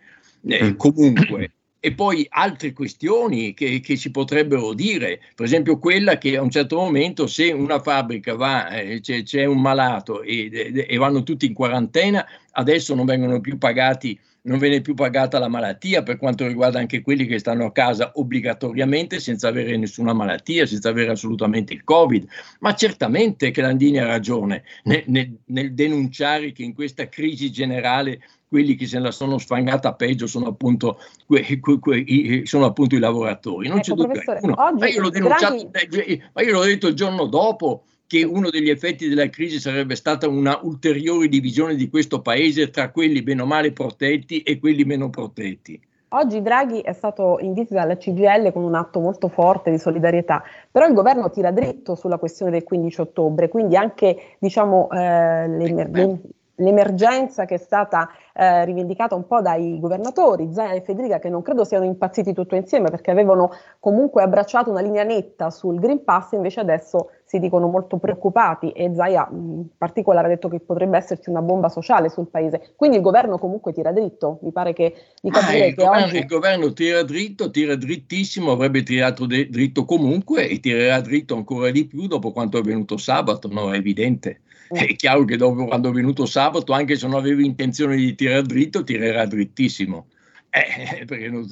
Eh, 0.47 0.63
mm. 0.63 0.75
comunque, 0.75 1.51
e 1.81 1.93
poi 1.93 2.25
altre 2.29 2.73
questioni 2.73 3.53
che, 3.53 3.79
che, 3.79 3.95
si 3.95 4.11
potrebbero 4.11 4.73
dire, 4.73 5.21
per 5.35 5.45
esempio 5.45 5.79
quella 5.79 6.17
che 6.17 6.37
a 6.37 6.41
un 6.41 6.49
certo 6.49 6.75
momento 6.75 7.25
se 7.25 7.51
una 7.51 7.79
fabbrica 7.79 8.35
va, 8.35 8.69
eh, 8.69 8.99
c'è, 8.99 9.23
c'è, 9.23 9.45
un 9.45 9.61
malato 9.61 10.21
e, 10.21 10.85
e, 10.87 10.97
vanno 10.97 11.23
tutti 11.23 11.45
in 11.45 11.53
quarantena, 11.53 12.25
adesso 12.51 12.95
non 12.95 13.05
vengono 13.05 13.39
più 13.39 13.57
pagati 13.57 14.19
non 14.41 14.57
viene 14.57 14.81
più 14.81 14.93
pagata 14.93 15.37
la 15.37 15.47
malattia 15.47 16.01
per 16.01 16.17
quanto 16.17 16.47
riguarda 16.47 16.79
anche 16.79 17.01
quelli 17.01 17.25
che 17.25 17.39
stanno 17.39 17.65
a 17.65 17.71
casa 17.71 18.11
obbligatoriamente 18.15 19.19
senza 19.19 19.49
avere 19.49 19.75
nessuna 19.75 20.13
malattia, 20.13 20.65
senza 20.65 20.89
avere 20.89 21.11
assolutamente 21.11 21.73
il 21.73 21.83
Covid. 21.83 22.25
Ma 22.59 22.73
certamente 22.73 23.51
che 23.51 23.61
Landini 23.61 23.99
ha 23.99 24.05
ragione 24.05 24.63
nel, 24.83 25.03
nel, 25.07 25.37
nel 25.45 25.73
denunciare 25.73 26.51
che 26.51 26.63
in 26.63 26.73
questa 26.73 27.09
crisi 27.09 27.51
generale 27.51 28.21
quelli 28.49 28.75
che 28.75 28.87
se 28.87 28.97
la 28.97 29.11
sono 29.11 29.37
sfangata 29.37 29.93
peggio 29.93 30.25
sono 30.25 30.47
appunto, 30.47 30.99
que, 31.27 31.59
que, 31.59 31.79
que, 31.79 32.41
sono 32.45 32.65
appunto 32.65 32.95
i 32.95 32.99
lavoratori. 32.99 33.67
Non 33.67 33.77
ecco, 33.77 33.95
c'è 33.95 34.07
dubbio. 34.07 34.55
Ma 34.55 34.87
io 34.87 35.01
l'ho 35.01 35.09
denunciato, 35.09 35.69
Draghi... 35.69 36.23
ma 36.33 36.41
io 36.41 36.53
l'ho 36.53 36.63
detto 36.63 36.87
il 36.87 36.95
giorno 36.95 37.27
dopo 37.27 37.83
che 38.07 38.23
uno 38.23 38.49
degli 38.49 38.71
effetti 38.71 39.07
della 39.07 39.29
crisi 39.29 39.59
sarebbe 39.59 39.93
stata 39.93 40.27
una 40.27 40.59
ulteriore 40.63 41.27
divisione 41.27 41.75
di 41.75 41.89
questo 41.89 42.21
paese 42.21 42.71
tra 42.71 42.89
quelli 42.89 43.21
bene 43.21 43.43
o 43.43 43.45
male 43.45 43.71
protetti 43.71 44.41
e 44.41 44.57
quelli 44.57 44.83
meno 44.83 45.11
protetti. 45.11 45.79
Oggi 46.11 46.41
Draghi 46.41 46.79
è 46.79 46.93
stato 46.93 47.37
in 47.39 47.53
visita 47.53 47.83
alla 47.83 47.97
CGL 47.97 48.51
con 48.51 48.63
un 48.63 48.73
atto 48.73 48.99
molto 48.99 49.27
forte 49.27 49.69
di 49.69 49.77
solidarietà, 49.77 50.41
però 50.71 50.87
il 50.87 50.95
governo 50.95 51.29
tira 51.29 51.51
dritto 51.51 51.93
sulla 51.93 52.17
questione 52.17 52.49
del 52.49 52.63
15 52.63 53.01
ottobre, 53.01 53.47
quindi 53.47 53.75
anche 53.75 54.37
diciamo, 54.39 54.89
eh, 54.89 55.47
l'emergenza 55.47 56.27
l'emergenza 56.59 57.45
che 57.45 57.55
è 57.55 57.57
stata 57.57 58.09
eh, 58.33 58.63
rivendicata 58.65 59.15
un 59.15 59.27
po' 59.27 59.41
dai 59.41 59.79
governatori, 59.79 60.53
Zaia 60.53 60.73
e 60.73 60.81
Federica, 60.81 61.19
che 61.19 61.29
non 61.29 61.41
credo 61.41 61.63
siano 61.63 61.85
impazziti 61.85 62.33
tutto 62.33 62.55
insieme 62.55 62.89
perché 62.89 63.11
avevano 63.11 63.51
comunque 63.79 64.23
abbracciato 64.23 64.69
una 64.69 64.81
linea 64.81 65.03
netta 65.03 65.49
sul 65.49 65.79
Green 65.79 66.03
Pass, 66.03 66.31
invece 66.33 66.59
adesso 66.59 67.09
si 67.25 67.37
dicono 67.37 67.67
molto 67.67 67.97
preoccupati 67.97 68.71
e 68.71 68.91
Zaia 68.95 69.27
in 69.31 69.65
particolare 69.77 70.27
ha 70.27 70.29
detto 70.29 70.47
che 70.47 70.59
potrebbe 70.59 70.97
esserci 70.97 71.29
una 71.29 71.41
bomba 71.41 71.69
sociale 71.69 72.09
sul 72.09 72.27
paese. 72.27 72.71
Quindi 72.75 72.97
il 72.97 73.03
governo 73.03 73.37
comunque 73.37 73.71
tira 73.71 73.91
dritto, 73.91 74.39
mi 74.41 74.51
pare 74.51 74.73
che 74.73 74.95
di 75.21 75.29
ah, 75.31 75.45
che 75.45 75.73
governo, 75.75 76.05
oggi... 76.05 76.17
Il 76.17 76.25
governo 76.25 76.73
tira 76.73 77.03
dritto, 77.03 77.51
tira 77.51 77.75
drittissimo, 77.75 78.51
avrebbe 78.51 78.81
tirato 78.81 79.27
de- 79.27 79.47
dritto 79.47 79.85
comunque 79.85 80.47
e 80.47 80.59
tirerà 80.59 80.99
dritto 81.01 81.35
ancora 81.35 81.69
di 81.69 81.85
più 81.85 82.07
dopo 82.07 82.31
quanto 82.31 82.57
è 82.57 82.61
avvenuto 82.61 82.97
sabato, 82.97 83.47
no? 83.47 83.71
È 83.71 83.77
evidente. 83.77 84.41
È 84.71 84.95
chiaro 84.95 85.25
che 85.25 85.35
dopo, 85.35 85.65
quando 85.65 85.89
è 85.89 85.91
venuto 85.93 86.25
sabato, 86.25 86.73
anche 86.73 86.95
se 86.95 87.07
non 87.07 87.17
avevi 87.17 87.45
intenzione 87.45 87.95
di 87.95 88.13
tirare 88.15 88.43
dritto, 88.43 88.83
tirerà 88.83 89.25
drittissimo. 89.25 90.07
Eh, 90.51 91.05
perché 91.05 91.29
non, 91.29 91.47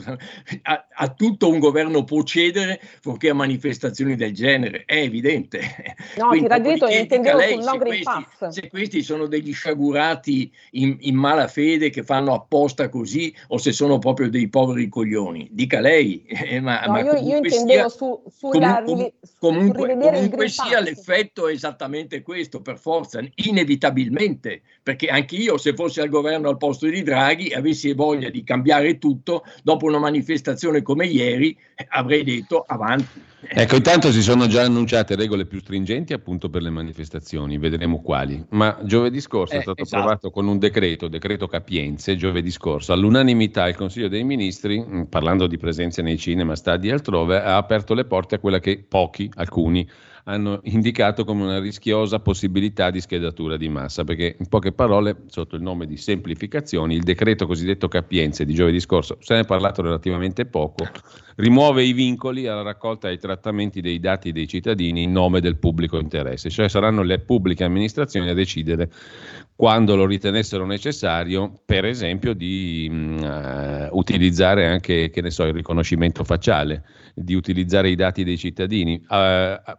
a, 0.64 0.88
a, 0.92 1.14
tutto 1.14 1.50
un 1.50 1.60
governo 1.60 2.04
può 2.04 2.24
cedere 2.24 2.80
fuorché 3.02 3.30
a 3.30 3.36
manifestazioni 3.36 4.16
del 4.16 4.34
genere, 4.34 4.84
è 4.86 4.98
evidente. 4.98 5.60
No, 6.18 6.30
Quindi, 6.30 6.50
ti 6.50 6.62
dritto 6.62 6.88
intendevo 6.88 7.40
sul 7.40 7.64
no 7.64 7.78
Green 7.78 8.04
Pass. 8.04 8.48
Se 8.48 8.68
questi 8.70 9.04
sono 9.04 9.28
degli 9.28 9.54
sciagurati 9.54 10.52
in, 10.72 10.98
in 11.02 11.16
mala 11.16 11.48
fede 11.48 11.92
che 11.92 12.02
fanno 12.02 12.34
apposta 12.34 12.90
così 12.90 13.34
o 13.50 13.58
se 13.58 13.72
sono 13.72 14.00
proprio 14.00 14.30
dei 14.30 14.50
poveri 14.50 14.90
coglioni, 14.90 15.48
dica 15.52 15.80
lei. 15.80 16.26
Eh, 16.48 16.60
ma, 16.60 16.82
no, 16.86 16.92
ma 16.94 17.00
io, 17.02 17.16
io 17.16 17.38
intendevo 17.38 17.90
sia, 17.90 17.90
su, 17.90 18.24
sulla, 18.30 18.82
comunque, 18.84 19.14
comunque, 19.38 19.98
comunque 19.98 20.48
sia 20.48 20.80
l'effetto 20.80 21.48
è 21.48 21.54
esattamente 21.54 22.22
questo, 22.22 22.62
per 22.62 22.80
forza, 22.80 23.22
inevitabilmente, 23.36 24.62
perché 24.82 25.08
anche 25.08 25.36
io 25.36 25.58
se 25.58 25.74
fossi 25.74 26.00
al 26.00 26.10
governo 26.10 26.50
al 26.50 26.58
posto 26.58 26.88
di 26.88 27.04
Draghi 27.04 27.54
avessi 27.54 27.94
voglia 27.94 28.30
di 28.30 28.44
cambiare 28.44 28.87
cambiare 28.88 28.98
tutto, 28.98 29.44
dopo 29.64 29.86
una 29.86 30.00
manifestazione 30.00 30.82
come 30.82 31.06
ieri 31.06 31.58
avrei 31.90 32.24
detto 32.24 32.64
avanti. 32.66 33.22
Ecco, 33.50 33.76
intanto 33.76 34.12
si 34.12 34.22
sono 34.22 34.48
già 34.48 34.64
annunciate 34.64 35.16
regole 35.16 35.46
più 35.46 35.60
stringenti 35.60 36.12
appunto 36.12 36.50
per 36.50 36.62
le 36.62 36.70
manifestazioni, 36.70 37.58
vedremo 37.58 38.02
quali. 38.02 38.44
Ma 38.50 38.80
giovedì 38.84 39.22
scorso 39.22 39.54
eh, 39.54 39.60
è 39.60 39.62
stato 39.62 39.82
esatto. 39.82 40.02
approvato 40.02 40.32
con 40.32 40.48
un 40.48 40.58
decreto, 40.58 41.08
decreto 41.08 41.48
Capienze, 41.48 42.16
giovedì 42.16 42.52
scorso, 42.52 42.94
all'unanimità 42.94 43.68
il 43.68 43.76
Consiglio 43.76 44.08
dei 44.08 44.24
Ministri, 44.24 44.84
mm, 44.84 45.04
parlando 45.04 45.48
di 45.48 45.58
presenze 45.58 46.02
nei 46.02 46.18
cinema, 46.18 46.56
stadi 46.56 46.90
e 46.90 46.94
altrove, 46.94 47.38
ha 47.42 47.58
aperto 47.58 47.94
le 47.94 48.06
porte 48.06 48.36
a 48.36 48.40
quella 48.40 48.60
che 48.60 48.84
pochi, 48.88 49.30
alcuni, 49.36 49.88
hanno 50.28 50.60
indicato 50.64 51.24
come 51.24 51.44
una 51.44 51.60
rischiosa 51.60 52.20
possibilità 52.20 52.92
di 52.92 53.00
schedatura 53.00 53.56
di 53.56 53.70
massa, 53.70 54.04
perché 54.04 54.36
in 54.38 54.48
poche 54.48 54.74
parole, 54.74 55.24
sotto 55.28 55.56
il 55.56 55.62
nome 55.62 55.86
di 55.86 55.96
semplificazioni, 55.96 56.96
il 56.96 57.04
decreto 57.04 57.48
cosiddetto 57.48 57.88
capienze 57.88 58.44
di 58.46 58.54
giovedì 58.54 58.77
scorso, 58.80 59.18
se 59.20 59.34
ne 59.34 59.42
è 59.42 59.46
parlato 59.46 59.82
relativamente 59.82 60.46
poco, 60.46 60.88
rimuove 61.38 61.84
i 61.84 61.94
vincoli 61.94 62.48
alla 62.48 62.62
raccolta 62.62 63.08
e 63.08 63.12
ai 63.12 63.18
trattamenti 63.20 63.82
dei 63.82 64.00
dati 64.00 64.32
dei 64.32 64.48
cittadini 64.48 65.04
in 65.04 65.12
nome 65.12 65.40
del 65.40 65.58
pubblico 65.58 65.98
interesse, 66.00 66.50
cioè 66.50 66.70
saranno 66.70 67.04
le 67.04 67.20
pubbliche 67.20 67.64
amministrazioni 67.64 68.30
a 68.30 68.34
decidere 68.34 68.90
quando 69.58 69.96
lo 69.96 70.06
ritenessero 70.06 70.68
necessario, 70.68 71.62
per 71.66 71.84
esempio, 71.84 72.34
di 72.34 72.88
mh, 72.92 73.90
uh, 73.92 73.98
utilizzare 73.98 74.68
anche 74.68 75.12
so, 75.30 75.46
il 75.46 75.54
riconoscimento 75.54 76.24
facciale, 76.24 76.84
di 77.16 77.34
utilizzare 77.34 77.90
i 77.90 77.96
dati 77.96 78.24
dei 78.24 78.38
cittadini, 78.38 79.04
uh, 79.10 79.16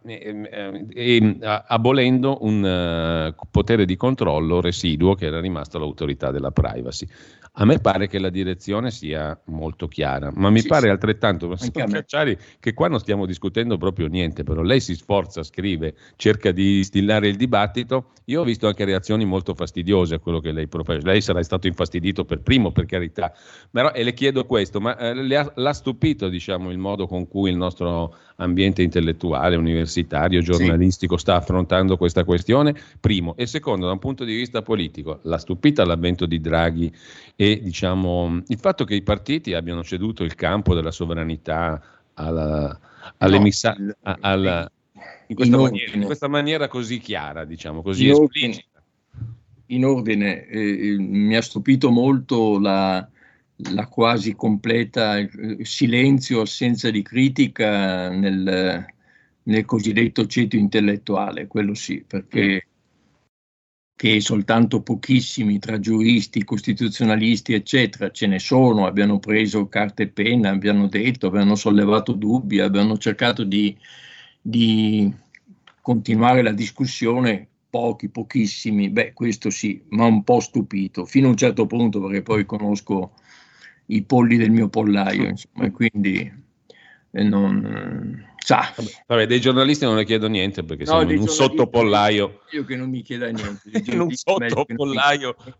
e, 0.05 0.89
e, 0.93 1.37
abolendo 1.39 2.39
un 2.41 3.33
uh, 3.33 3.47
potere 3.49 3.85
di 3.85 3.95
controllo 3.95 4.59
residuo 4.59 5.15
che 5.15 5.27
era 5.27 5.39
rimasto 5.39 5.77
all'autorità 5.77 6.29
della 6.29 6.51
privacy. 6.51 7.07
A 7.53 7.63
me 7.63 7.79
pare 7.79 8.07
che 8.07 8.19
la 8.19 8.29
direzione 8.29 8.91
sia 8.91 9.39
molto 9.45 9.87
chiara, 9.87 10.29
ma 10.35 10.49
mi 10.49 10.59
sì, 10.59 10.67
pare 10.67 10.83
sì. 10.83 10.89
altrettanto 10.89 11.47
Cacciari 11.55 12.37
che 12.59 12.73
qua 12.73 12.87
non 12.87 12.99
stiamo 12.99 13.25
discutendo 13.25 13.77
proprio 13.77 14.07
niente, 14.07 14.43
però 14.43 14.61
lei 14.61 14.79
si 14.79 14.95
sforza, 14.95 15.43
scrive, 15.43 15.95
cerca 16.15 16.51
di 16.51 16.83
stillare 16.83 17.27
il 17.27 17.35
dibattito. 17.35 18.11
Io 18.25 18.41
ho 18.41 18.43
visto 18.43 18.67
anche 18.67 18.85
reazioni 18.85 19.25
molto 19.25 19.53
fastidiose 19.53 20.15
a 20.15 20.19
quello 20.19 20.39
che 20.39 20.51
lei 20.51 20.67
propone. 20.67 21.01
Lei 21.01 21.21
sarà 21.21 21.41
stato 21.41 21.67
infastidito 21.67 22.25
per 22.25 22.41
primo, 22.41 22.71
per 22.71 22.85
carità, 22.85 23.33
però, 23.71 23.91
e 23.91 24.03
le 24.03 24.13
chiedo 24.13 24.45
questo, 24.45 24.79
ma 24.79 24.97
eh, 24.97 25.35
ha, 25.35 25.51
l'ha 25.55 25.73
stupito 25.73 26.29
diciamo, 26.29 26.71
il 26.71 26.77
modo 26.77 27.07
con 27.07 27.27
cui 27.27 27.49
il 27.49 27.57
nostro 27.57 28.15
ambiente 28.35 28.81
intellettuale, 28.81 29.55
universitario, 29.55 30.41
giornalistico 30.41 31.15
sì. 31.15 31.21
sta 31.21 31.35
affrontando 31.35 31.97
questa 31.97 32.23
questione? 32.23 32.75
Primo. 32.99 33.35
E 33.35 33.45
secondo, 33.45 33.85
da 33.85 33.93
un 33.93 33.99
punto 33.99 34.23
di 34.23 34.35
vista 34.35 34.61
politico, 34.61 35.19
l'ha 35.23 35.37
stupita 35.37 35.85
l'avvento 35.85 36.25
di 36.25 36.39
Draghi 36.39 36.91
e 37.35 37.59
diciamo, 37.61 38.41
il 38.47 38.57
fatto 38.59 38.85
che 38.85 38.95
i 38.95 39.01
partiti 39.01 39.53
abbiano 39.53 39.83
ceduto 39.83 40.23
il 40.23 40.35
campo 40.35 40.73
della 40.73 40.91
sovranità 40.91 41.38
alla, 41.47 42.79
all'emissario, 43.17 43.95
no, 44.01 44.17
alla, 44.19 44.71
in, 45.27 45.35
questa 45.35 45.55
in, 45.55 45.61
maniera, 45.61 45.95
in, 45.95 46.03
questa 46.03 46.27
maniera, 46.27 46.67
così 46.67 46.99
chiara, 46.99 47.45
diciamo, 47.45 47.81
così 47.81 48.07
in 48.07 48.11
esplicita. 48.11 48.83
in 49.67 49.85
ordine, 49.85 50.45
eh, 50.47 50.95
mi 50.97 51.35
ha 51.35 51.41
stupito 51.41 51.91
molto 51.91 52.59
la, 52.59 53.07
la 53.71 53.87
quasi 53.87 54.35
completa 54.35 55.17
silenzio, 55.61 56.41
assenza 56.41 56.89
di 56.89 57.01
critica 57.01 58.09
nel, 58.09 58.85
nel 59.43 59.65
cosiddetto 59.65 60.25
ceto 60.25 60.55
intellettuale, 60.55 61.47
quello 61.47 61.73
sì, 61.73 62.03
perché 62.05 62.68
che 63.99 64.21
soltanto 64.21 64.81
pochissimi 64.81 65.59
tra 65.59 65.77
giuristi, 65.77 66.45
costituzionalisti, 66.45 67.51
eccetera, 67.51 68.09
ce 68.11 68.27
ne 68.27 68.39
sono, 68.39 68.85
abbiano 68.85 69.19
preso 69.19 69.67
carta 69.67 70.03
e 70.03 70.07
penna, 70.07 70.51
abbiano 70.51 70.87
detto, 70.87 71.27
abbiano 71.27 71.55
sollevato 71.55 72.13
dubbi, 72.13 72.61
abbiano 72.61 72.97
cercato 72.97 73.43
di, 73.43 73.77
di 74.41 75.13
continuare 75.81 76.41
la 76.41 76.53
discussione, 76.53 77.45
pochi, 77.69 78.07
pochissimi, 78.07 78.89
beh, 78.89 79.11
questo 79.11 79.49
sì, 79.49 79.83
ma 79.89 80.05
un 80.05 80.23
po' 80.23 80.39
stupito, 80.39 81.03
fino 81.03 81.27
a 81.27 81.31
un 81.31 81.35
certo 81.35 81.65
punto, 81.65 81.99
perché 81.99 82.21
poi 82.21 82.45
conosco 82.45 83.15
i 83.87 84.01
polli 84.03 84.37
del 84.37 84.51
mio 84.51 84.69
pollaio, 84.69 85.27
insomma, 85.27 85.65
e 85.65 85.71
quindi 85.71 86.33
eh, 87.11 87.23
non 87.23 88.28
sa. 88.39 88.73
Vabbè, 88.75 88.89
vabbè, 89.07 89.25
dei 89.27 89.39
giornalisti 89.39 89.85
non 89.85 89.95
le 89.95 90.05
chiedo 90.05 90.27
niente 90.27 90.63
perché 90.63 90.83
no, 90.85 90.91
sono 90.91 91.11
un 91.11 91.27
sottopollaio. 91.27 92.41
Io 92.51 92.65
che 92.65 92.75
non 92.75 92.89
mi 92.89 93.01
chiedo 93.03 93.25
niente. 93.25 93.71
un 93.93 94.11
sottopollaio. 94.11 95.35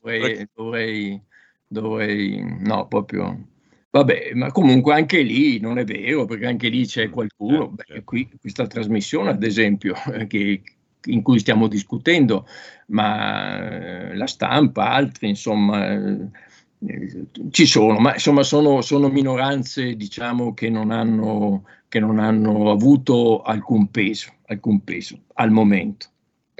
Dovrei, 0.00 0.48
dovrei, 0.54 1.22
dovrei, 1.66 2.58
no, 2.60 2.86
proprio. 2.86 3.46
Vabbè, 3.90 4.32
ma 4.34 4.52
comunque 4.52 4.94
anche 4.94 5.22
lì 5.22 5.58
non 5.60 5.78
è 5.78 5.84
vero, 5.84 6.26
perché 6.26 6.46
anche 6.46 6.68
lì 6.68 6.86
c'è 6.86 7.08
qualcuno, 7.08 7.64
eh, 7.64 7.72
beh, 7.72 7.84
certo. 7.86 8.04
qui, 8.04 8.30
questa 8.38 8.66
trasmissione 8.66 9.30
ad 9.30 9.42
esempio, 9.42 9.94
che, 10.26 10.62
in 11.06 11.22
cui 11.22 11.38
stiamo 11.38 11.68
discutendo, 11.68 12.46
ma 12.88 14.10
eh, 14.10 14.16
la 14.16 14.26
stampa, 14.26 14.90
altri, 14.90 15.28
insomma, 15.28 15.90
eh, 15.90 16.28
ci 17.50 17.66
sono, 17.66 17.98
ma 17.98 18.14
insomma 18.14 18.42
sono, 18.42 18.82
sono 18.82 19.08
minoranze 19.08 19.94
diciamo, 19.96 20.54
che, 20.54 20.70
non 20.70 20.90
hanno, 20.90 21.64
che 21.88 21.98
non 21.98 22.18
hanno 22.18 22.70
avuto 22.70 23.42
alcun 23.42 23.90
peso, 23.90 24.32
alcun 24.46 24.84
peso 24.84 25.18
al 25.34 25.50
momento. 25.50 26.08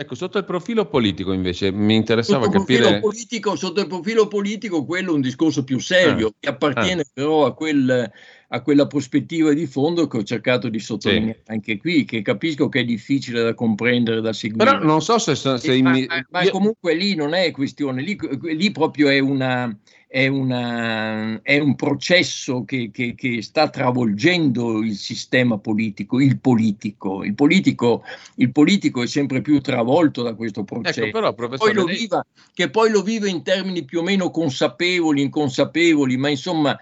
Ecco, 0.01 0.15
sotto 0.15 0.39
il 0.39 0.45
profilo 0.45 0.87
politico 0.87 1.33
invece 1.33 1.73
mi 1.73 1.97
interessava 1.97 2.45
sotto 2.45 2.59
capire... 2.61 3.01
Politico, 3.01 3.57
sotto 3.57 3.81
il 3.81 3.89
profilo 3.89 4.29
politico 4.29 4.85
quello 4.85 5.11
è 5.11 5.15
un 5.15 5.21
discorso 5.21 5.65
più 5.65 5.81
serio, 5.81 6.29
ah, 6.29 6.35
che 6.39 6.49
appartiene 6.49 7.01
ah. 7.01 7.11
però 7.13 7.47
a, 7.47 7.53
quel, 7.53 8.09
a, 8.49 8.63
quella 8.63 8.87
prospettiva 8.87 9.53
di 9.53 9.67
fondo 9.67 10.07
che 10.07 10.19
ho 10.19 10.23
cercato 10.23 10.69
di 10.69 10.79
sottolineare 10.79 11.43
sì. 11.45 11.51
anche 11.51 11.79
qui, 11.79 12.05
che 12.05 12.23
capisco 12.23 12.69
che 12.69 12.79
è 12.79 12.85
difficile 12.85 13.43
da 13.43 13.55
comprendere, 13.55 14.21
da 14.21 14.33
seguire. 14.33 14.71
Però 14.71 14.85
non 14.85 15.03
so 15.03 15.19
se... 15.19 15.35
se, 15.35 15.59
se 15.59 15.83
ma, 15.83 15.91
ma, 15.91 16.27
ma, 16.31 16.49
comunque 16.49 16.95
lì 16.95 17.17
non 17.17 17.35
è 17.35 17.51
questione, 17.51 18.01
lì, 18.01 18.17
lì 18.41 18.71
proprio 18.71 19.09
è 19.09 19.19
una 19.19 19.77
è, 20.11 20.27
una, 20.27 21.39
è 21.43 21.59
un 21.59 21.77
processo 21.77 22.65
che, 22.65 22.91
che, 22.91 23.15
che, 23.15 23.43
sta 23.43 23.69
travolgendo 23.69 24.83
il 24.83 24.97
sistema 24.97 25.59
politico, 25.59 26.19
il 26.19 26.39
politico. 26.39 27.23
Il 27.23 27.35
politico, 27.35 28.03
il 28.37 28.51
politico 28.51 29.03
è 29.03 29.07
sempre 29.07 29.43
più 29.43 29.61
travolto 29.61 30.23
da 30.23 30.35
questo 30.35 30.61
ecco, 30.61 30.81
processo. 30.81 31.05
Ecco, 31.05 31.35
però, 31.35 31.49
poi 31.57 31.75
lei... 31.75 31.99
viva, 31.99 32.25
che 32.55 32.71
poi 32.71 32.91
lo 32.91 33.03
vive 33.03 33.29
in 33.29 33.43
termini 33.43 33.85
più 33.85 33.99
o 34.01 34.03
meno 34.03 34.31
consapevoli, 34.31 35.21
inconsapevoli, 35.21 36.17
ma 36.17 36.31
insomma, 36.31 36.77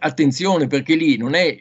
attenzione 0.00 0.66
perché 0.66 0.96
lì 0.96 1.16
non 1.16 1.34
è... 1.34 1.56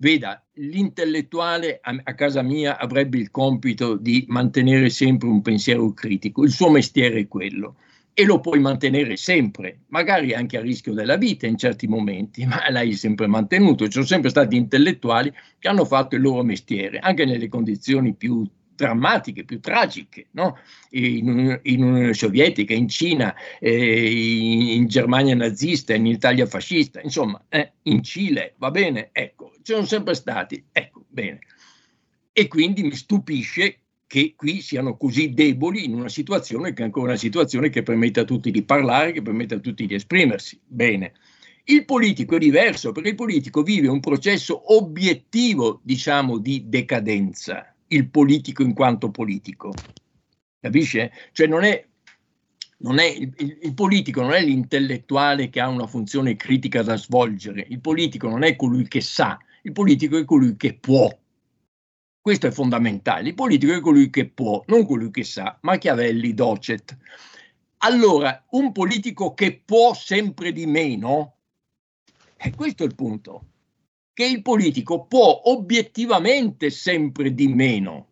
Veda, 0.00 0.40
l'intellettuale 0.54 1.80
a, 1.82 2.00
a, 2.04 2.14
casa 2.14 2.40
mia 2.40 2.78
avrebbe 2.78 3.18
il 3.18 3.32
compito 3.32 3.96
di 3.96 4.24
mantenere 4.28 4.90
sempre 4.90 5.26
un 5.26 5.42
pensiero 5.42 5.92
critico, 5.92 6.44
il 6.44 6.52
suo 6.52 6.70
mestiere 6.70 7.18
è 7.18 7.26
quello 7.26 7.74
e 8.18 8.24
lo 8.24 8.40
puoi 8.40 8.58
mantenere 8.58 9.16
sempre, 9.16 9.82
magari 9.90 10.34
anche 10.34 10.56
a 10.56 10.60
rischio 10.60 10.92
della 10.92 11.16
vita 11.16 11.46
in 11.46 11.56
certi 11.56 11.86
momenti, 11.86 12.44
ma 12.46 12.68
l'hai 12.68 12.94
sempre 12.94 13.28
mantenuto. 13.28 13.84
Ci 13.84 13.92
sono 13.92 14.06
sempre 14.06 14.30
stati 14.30 14.56
intellettuali 14.56 15.32
che 15.56 15.68
hanno 15.68 15.84
fatto 15.84 16.16
il 16.16 16.22
loro 16.22 16.42
mestiere, 16.42 16.98
anche 16.98 17.24
nelle 17.24 17.46
condizioni 17.46 18.14
più 18.14 18.44
drammatiche, 18.74 19.44
più 19.44 19.60
tragiche, 19.60 20.26
no? 20.32 20.58
in, 20.90 21.60
Unione 21.62 22.12
Sovietica, 22.12 22.74
in 22.74 22.88
Cina, 22.88 23.32
eh, 23.60 24.72
in, 24.74 24.88
Germania 24.88 25.36
nazista, 25.36 25.94
in 25.94 26.06
Italia 26.06 26.46
fascista, 26.46 27.00
insomma, 27.00 27.40
eh, 27.48 27.74
in 27.82 28.02
Cile, 28.02 28.54
va 28.58 28.72
bene, 28.72 29.10
ecco, 29.12 29.52
ci 29.62 29.74
sono 29.74 29.86
sempre 29.86 30.14
stati, 30.16 30.64
ecco, 30.72 31.04
bene. 31.06 31.38
E 32.32 32.48
quindi 32.48 32.82
mi 32.82 32.96
stupisce 32.96 33.78
che 34.08 34.32
qui 34.34 34.62
siano 34.62 34.96
così 34.96 35.34
deboli 35.34 35.84
in 35.84 35.92
una 35.92 36.08
situazione 36.08 36.72
che 36.72 36.80
è 36.80 36.86
ancora 36.86 37.08
una 37.10 37.18
situazione 37.18 37.68
che 37.68 37.82
permette 37.82 38.20
a 38.20 38.24
tutti 38.24 38.50
di 38.50 38.62
parlare, 38.62 39.12
che 39.12 39.20
permette 39.20 39.56
a 39.56 39.60
tutti 39.60 39.86
di 39.86 39.94
esprimersi. 39.94 40.58
Bene. 40.66 41.12
Il 41.64 41.84
politico 41.84 42.36
è 42.36 42.38
diverso 42.38 42.90
perché 42.92 43.10
il 43.10 43.14
politico 43.14 43.62
vive 43.62 43.88
un 43.88 44.00
processo 44.00 44.74
obiettivo, 44.74 45.80
diciamo, 45.82 46.38
di 46.38 46.64
decadenza, 46.68 47.74
il 47.88 48.08
politico 48.08 48.62
in 48.62 48.72
quanto 48.72 49.10
politico. 49.10 49.74
Capisce? 50.58 51.12
Cioè 51.32 51.46
non 51.46 51.64
è, 51.64 51.86
non 52.78 52.98
è 52.98 53.04
il, 53.04 53.30
il, 53.36 53.58
il 53.60 53.74
politico 53.74 54.22
non 54.22 54.32
è 54.32 54.42
l'intellettuale 54.42 55.50
che 55.50 55.60
ha 55.60 55.68
una 55.68 55.86
funzione 55.86 56.34
critica 56.34 56.82
da 56.82 56.96
svolgere, 56.96 57.66
il 57.68 57.80
politico 57.80 58.26
non 58.26 58.42
è 58.42 58.56
colui 58.56 58.88
che 58.88 59.02
sa, 59.02 59.38
il 59.64 59.72
politico 59.72 60.16
è 60.16 60.24
colui 60.24 60.56
che 60.56 60.72
può 60.72 61.14
questo 62.28 62.48
è 62.48 62.50
fondamentale. 62.50 63.28
Il 63.28 63.34
politico 63.34 63.72
è 63.72 63.80
colui 63.80 64.10
che 64.10 64.28
può, 64.28 64.62
non 64.66 64.84
colui 64.84 65.10
che 65.10 65.24
sa. 65.24 65.58
Machiavelli, 65.62 66.34
docet. 66.34 66.94
Allora, 67.78 68.44
un 68.50 68.70
politico 68.70 69.32
che 69.32 69.62
può 69.64 69.94
sempre 69.94 70.52
di 70.52 70.66
meno, 70.66 71.36
e 72.36 72.52
questo 72.54 72.82
è 72.82 72.86
il 72.86 72.94
punto, 72.94 73.46
che 74.12 74.26
il 74.26 74.42
politico 74.42 75.06
può 75.06 75.40
obiettivamente 75.46 76.68
sempre 76.68 77.32
di 77.32 77.48
meno. 77.48 78.08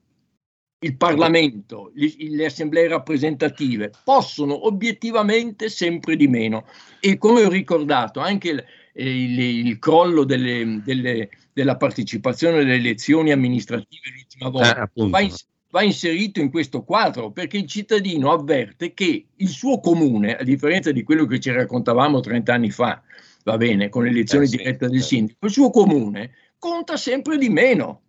Il 0.78 0.96
Parlamento, 0.96 1.90
le, 1.94 2.10
le 2.16 2.46
assemblee 2.46 2.88
rappresentative 2.88 3.90
possono 4.02 4.64
obiettivamente 4.66 5.68
sempre 5.68 6.16
di 6.16 6.26
meno. 6.26 6.64
E 7.00 7.18
come 7.18 7.44
ho 7.44 7.50
ricordato, 7.50 8.20
anche 8.20 8.48
il, 8.48 8.64
il, 8.94 9.38
il 9.38 9.78
crollo 9.78 10.24
delle, 10.24 10.80
delle 10.82 11.28
della 11.56 11.78
partecipazione 11.78 12.58
alle 12.58 12.74
elezioni 12.74 13.32
amministrative 13.32 14.10
l'ultima 14.14 14.50
volta, 14.50 14.82
eh, 14.82 15.08
va, 15.08 15.20
in, 15.20 15.32
va, 15.70 15.82
inserito 15.82 16.38
in 16.38 16.50
questo 16.50 16.82
quadro 16.82 17.30
perché 17.30 17.56
il 17.56 17.66
cittadino 17.66 18.30
avverte 18.30 18.92
che 18.92 19.28
il 19.34 19.48
suo 19.48 19.80
comune, 19.80 20.36
a 20.36 20.42
differenza 20.42 20.92
di 20.92 21.02
quello 21.02 21.24
che 21.24 21.40
ci 21.40 21.50
raccontavamo 21.50 22.20
30 22.20 22.52
anni 22.52 22.70
fa, 22.70 23.02
va 23.44 23.56
bene, 23.56 23.88
con 23.88 24.04
l'elezione 24.04 24.44
eh, 24.44 24.48
diretta 24.48 24.84
sì, 24.84 24.90
del 24.90 25.00
certo. 25.00 25.14
sindaco, 25.14 25.46
il 25.46 25.50
suo 25.50 25.70
comune 25.70 26.30
conta 26.58 26.98
sempre 26.98 27.38
di 27.38 27.48
meno. 27.48 28.02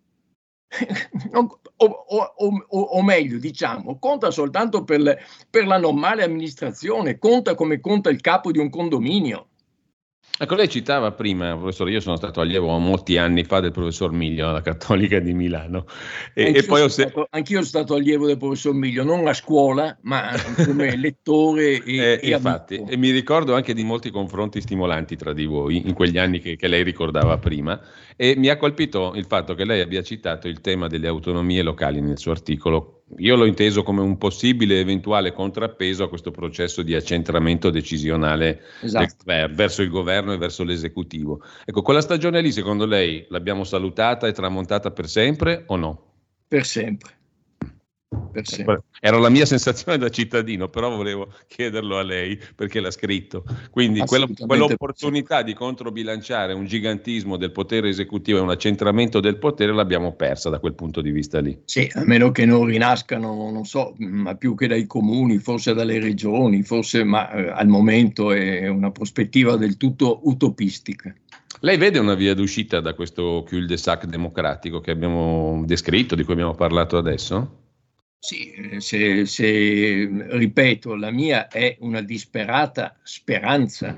o, 1.32 1.60
o, 1.76 2.04
o, 2.06 2.80
o, 2.80 3.02
meglio, 3.02 3.38
diciamo, 3.38 3.98
conta 3.98 4.30
soltanto 4.30 4.84
per, 4.84 5.24
per 5.48 5.66
la 5.66 5.78
normale 5.78 6.22
amministrazione, 6.22 7.16
conta 7.16 7.54
come 7.54 7.80
conta 7.80 8.10
il 8.10 8.20
capo 8.20 8.50
di 8.50 8.58
un 8.58 8.68
condominio. 8.68 9.48
Ecco, 10.40 10.54
lei 10.54 10.68
citava 10.68 11.10
prima, 11.10 11.56
professore, 11.56 11.90
io 11.90 11.98
sono 11.98 12.14
stato 12.14 12.40
allievo 12.40 12.78
molti 12.78 13.16
anni 13.16 13.42
fa 13.42 13.58
del 13.58 13.72
professor 13.72 14.12
Miglio 14.12 14.48
alla 14.48 14.60
Cattolica 14.60 15.18
di 15.18 15.34
Milano. 15.34 15.84
E, 16.32 16.46
anch'io, 16.46 16.62
e 16.62 16.64
poi 16.64 16.80
ho 16.82 16.88
stato, 16.88 17.26
anch'io 17.28 17.56
sono 17.56 17.66
stato 17.66 17.94
allievo 17.94 18.24
del 18.26 18.36
professor 18.36 18.72
Miglio, 18.72 19.02
non 19.02 19.26
a 19.26 19.32
scuola, 19.32 19.98
ma 20.02 20.30
come 20.64 20.94
lettore 20.96 21.82
e, 21.82 21.96
eh, 21.96 22.20
e 22.22 22.30
infatti, 22.30 22.76
amico. 22.76 22.92
E 22.92 22.96
mi 22.96 23.10
ricordo 23.10 23.56
anche 23.56 23.74
di 23.74 23.82
molti 23.82 24.10
confronti 24.10 24.60
stimolanti 24.60 25.16
tra 25.16 25.32
di 25.32 25.44
voi 25.44 25.88
in 25.88 25.94
quegli 25.94 26.18
anni 26.18 26.38
che, 26.38 26.54
che 26.54 26.68
lei 26.68 26.84
ricordava 26.84 27.36
prima. 27.38 27.80
E 28.20 28.34
mi 28.36 28.48
ha 28.48 28.56
colpito 28.56 29.12
il 29.14 29.26
fatto 29.26 29.54
che 29.54 29.64
lei 29.64 29.80
abbia 29.80 30.02
citato 30.02 30.48
il 30.48 30.60
tema 30.60 30.88
delle 30.88 31.06
autonomie 31.06 31.62
locali 31.62 32.00
nel 32.00 32.18
suo 32.18 32.32
articolo 32.32 32.98
io 33.16 33.36
l'ho 33.36 33.46
inteso 33.46 33.82
come 33.82 34.02
un 34.02 34.18
possibile 34.18 34.80
eventuale 34.80 35.32
contrappeso 35.32 36.04
a 36.04 36.08
questo 36.08 36.30
processo 36.30 36.82
di 36.82 36.94
accentramento 36.94 37.70
decisionale 37.70 38.62
esatto. 38.82 39.24
del, 39.24 39.50
verso 39.54 39.82
il 39.82 39.88
governo 39.88 40.32
e 40.32 40.36
verso 40.36 40.62
l'esecutivo. 40.62 41.42
Ecco, 41.64 41.82
quella 41.82 42.02
stagione 42.02 42.42
lì, 42.42 42.52
secondo 42.52 42.84
lei, 42.84 43.24
l'abbiamo 43.30 43.64
salutata 43.64 44.26
e 44.26 44.32
tramontata 44.32 44.90
per 44.90 45.08
sempre 45.08 45.64
o 45.66 45.76
no? 45.76 46.02
Per 46.46 46.66
sempre 46.66 47.17
per 48.38 48.46
sempre. 48.46 48.82
Era 49.00 49.18
la 49.18 49.28
mia 49.28 49.44
sensazione 49.44 49.98
da 49.98 50.08
cittadino, 50.08 50.68
però 50.68 50.94
volevo 50.94 51.32
chiederlo 51.46 51.98
a 51.98 52.02
lei 52.02 52.38
perché 52.54 52.80
l'ha 52.80 52.90
scritto. 52.90 53.44
Quindi 53.70 54.00
quello, 54.00 54.28
quell'opportunità 54.34 55.42
di 55.42 55.54
controbilanciare 55.54 56.52
un 56.52 56.66
gigantismo 56.66 57.36
del 57.36 57.52
potere 57.52 57.88
esecutivo 57.88 58.38
e 58.38 58.42
un 58.42 58.50
accentramento 58.50 59.20
del 59.20 59.38
potere 59.38 59.72
l'abbiamo 59.72 60.12
persa 60.14 60.50
da 60.50 60.58
quel 60.58 60.74
punto 60.74 61.00
di 61.00 61.10
vista 61.10 61.40
lì. 61.40 61.58
Sì, 61.64 61.90
a 61.94 62.04
meno 62.04 62.30
che 62.30 62.44
non 62.44 62.64
rinascano, 62.64 63.50
non 63.50 63.64
so, 63.64 63.94
ma 63.98 64.34
più 64.34 64.54
che 64.54 64.66
dai 64.66 64.86
comuni, 64.86 65.38
forse 65.38 65.74
dalle 65.74 65.98
regioni, 65.98 66.62
forse, 66.62 67.04
ma 67.04 67.30
eh, 67.30 67.50
al 67.50 67.68
momento 67.68 68.32
è 68.32 68.68
una 68.68 68.90
prospettiva 68.90 69.56
del 69.56 69.76
tutto 69.76 70.20
utopistica. 70.24 71.14
Lei 71.60 71.76
vede 71.76 71.98
una 71.98 72.14
via 72.14 72.34
d'uscita 72.34 72.78
da 72.80 72.94
questo 72.94 73.44
cul-de-sac 73.48 74.04
democratico 74.04 74.80
che 74.80 74.92
abbiamo 74.92 75.62
descritto, 75.66 76.14
di 76.14 76.22
cui 76.22 76.34
abbiamo 76.34 76.54
parlato 76.54 76.96
adesso? 76.96 77.66
Sì, 78.20 78.50
eh, 78.50 78.80
se, 78.80 79.26
se, 79.26 80.26
ripeto, 80.30 80.96
la 80.96 81.10
mia 81.10 81.46
è 81.48 81.76
una 81.80 82.00
disperata 82.00 82.96
speranza. 83.02 83.96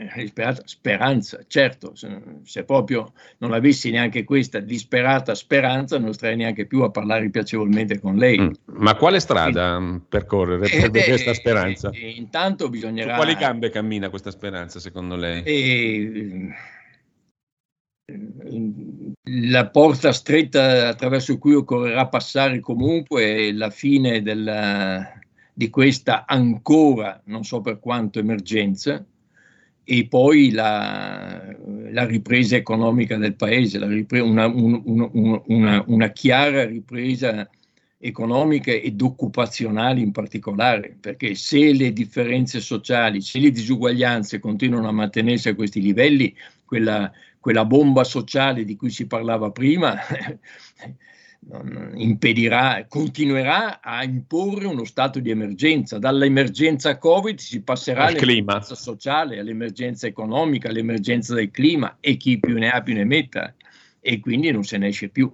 Eh, 0.00 0.10
disperata 0.14 0.62
speranza, 0.64 1.44
certo, 1.46 1.94
se, 1.94 2.22
se, 2.44 2.64
proprio 2.64 3.12
non 3.38 3.52
avessi 3.52 3.90
neanche 3.90 4.22
questa 4.22 4.60
disperata 4.60 5.34
speranza 5.34 5.98
non 5.98 6.14
starei 6.14 6.36
neanche 6.36 6.66
più 6.66 6.82
a 6.82 6.90
parlare 6.90 7.28
piacevolmente 7.30 7.98
con 7.98 8.16
lei. 8.16 8.38
Mm, 8.38 8.50
ma 8.76 8.94
quale 8.94 9.18
strada 9.18 9.76
Quindi, 9.76 10.04
percorrere 10.08 10.68
per 10.68 10.96
eh, 10.96 11.04
questa 11.04 11.34
speranza? 11.34 11.90
Eh, 11.90 12.10
intanto 12.10 12.70
bisognerà... 12.70 13.10
Su 13.10 13.16
quali 13.16 13.34
gambe 13.34 13.70
cammina 13.70 14.08
questa 14.08 14.30
speranza 14.30 14.78
secondo 14.78 15.16
lei? 15.16 15.42
Eh, 15.42 16.54
la 19.30 19.68
porta 19.68 20.12
stretta 20.12 20.88
attraverso 20.88 21.38
cui 21.38 21.54
occorrerà 21.54 22.06
passare 22.08 22.60
comunque 22.60 23.24
è 23.24 23.52
la 23.52 23.70
fine 23.70 24.22
della, 24.22 25.12
di 25.52 25.70
questa 25.70 26.24
ancora, 26.26 27.20
non 27.26 27.44
so 27.44 27.60
per 27.60 27.78
quanto, 27.80 28.18
emergenza 28.18 29.04
e 29.90 30.06
poi 30.06 30.50
la, 30.50 31.42
la 31.90 32.04
ripresa 32.04 32.56
economica 32.56 33.16
del 33.16 33.34
paese, 33.34 33.84
ripresa, 33.86 34.24
una, 34.24 34.46
un, 34.46 34.82
un, 34.84 35.42
una, 35.46 35.82
una 35.86 36.08
chiara 36.10 36.64
ripresa 36.66 37.48
economica 37.98 38.70
ed 38.70 39.00
occupazionali 39.00 40.02
in 40.02 40.12
particolare, 40.12 40.96
perché 41.00 41.34
se 41.34 41.72
le 41.72 41.92
differenze 41.92 42.60
sociali, 42.60 43.20
se 43.20 43.40
le 43.40 43.50
disuguaglianze 43.50 44.38
continuano 44.38 44.88
a 44.88 44.92
mantenersi 44.92 45.48
a 45.48 45.54
questi 45.54 45.80
livelli, 45.80 46.34
quella, 46.64 47.10
quella 47.48 47.64
bomba 47.64 48.04
sociale 48.04 48.62
di 48.62 48.76
cui 48.76 48.90
si 48.90 49.06
parlava 49.06 49.50
prima 49.50 49.96
impedirà, 51.94 52.84
continuerà 52.86 53.80
a 53.80 54.04
imporre 54.04 54.66
uno 54.66 54.84
stato 54.84 55.18
di 55.18 55.30
emergenza. 55.30 55.98
Dall'emergenza 55.98 56.98
Covid 56.98 57.38
si 57.38 57.62
passerà 57.62 58.04
all'emergenza 58.04 58.74
sociale, 58.74 59.38
all'emergenza 59.38 60.06
economica, 60.06 60.68
all'emergenza 60.68 61.32
del 61.32 61.50
clima 61.50 61.96
e 62.00 62.18
chi 62.18 62.38
più 62.38 62.58
ne 62.58 62.68
ha 62.68 62.82
più 62.82 62.92
ne 62.92 63.04
metta 63.04 63.54
e 63.98 64.20
quindi 64.20 64.50
non 64.50 64.64
se 64.64 64.76
ne 64.76 64.88
esce 64.88 65.08
più. 65.08 65.32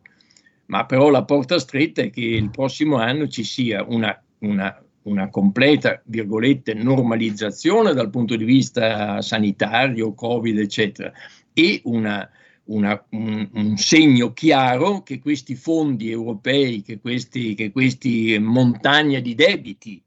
Ma 0.66 0.87
però 0.87 1.11
la 1.11 1.24
porta 1.24 1.59
stretta 1.59 2.03
è 2.03 2.11
che 2.11 2.20
il 2.20 2.50
prossimo 2.50 2.98
anno 2.98 3.27
ci 3.27 3.42
sia 3.42 3.83
una, 3.83 4.16
una 4.38 4.85
una 5.05 5.29
completa, 5.29 6.00
virgolette, 6.07 6.74
normalizzazione 6.74 7.92
dal 7.92 8.11
punto 8.11 8.37
di 8.37 8.44
vista 8.44 9.20
sanitario, 9.20 10.14
Covid, 10.14 10.59
eccetera, 10.59 11.12
e 11.55 11.81
una, 11.85 12.29
una, 12.64 13.07
un, 13.11 13.49
un, 13.55 13.77
segno 13.77 14.33
chiaro 14.33 15.03
che 15.03 15.21
questi 15.21 15.55
fondi 15.55 16.11
europei, 16.11 16.83
che 16.83 16.99
questi, 16.99 17.55
che 17.55 17.71
questi 17.71 18.37
montagna 18.40 19.21
di 19.21 19.35
debiti 19.35 20.03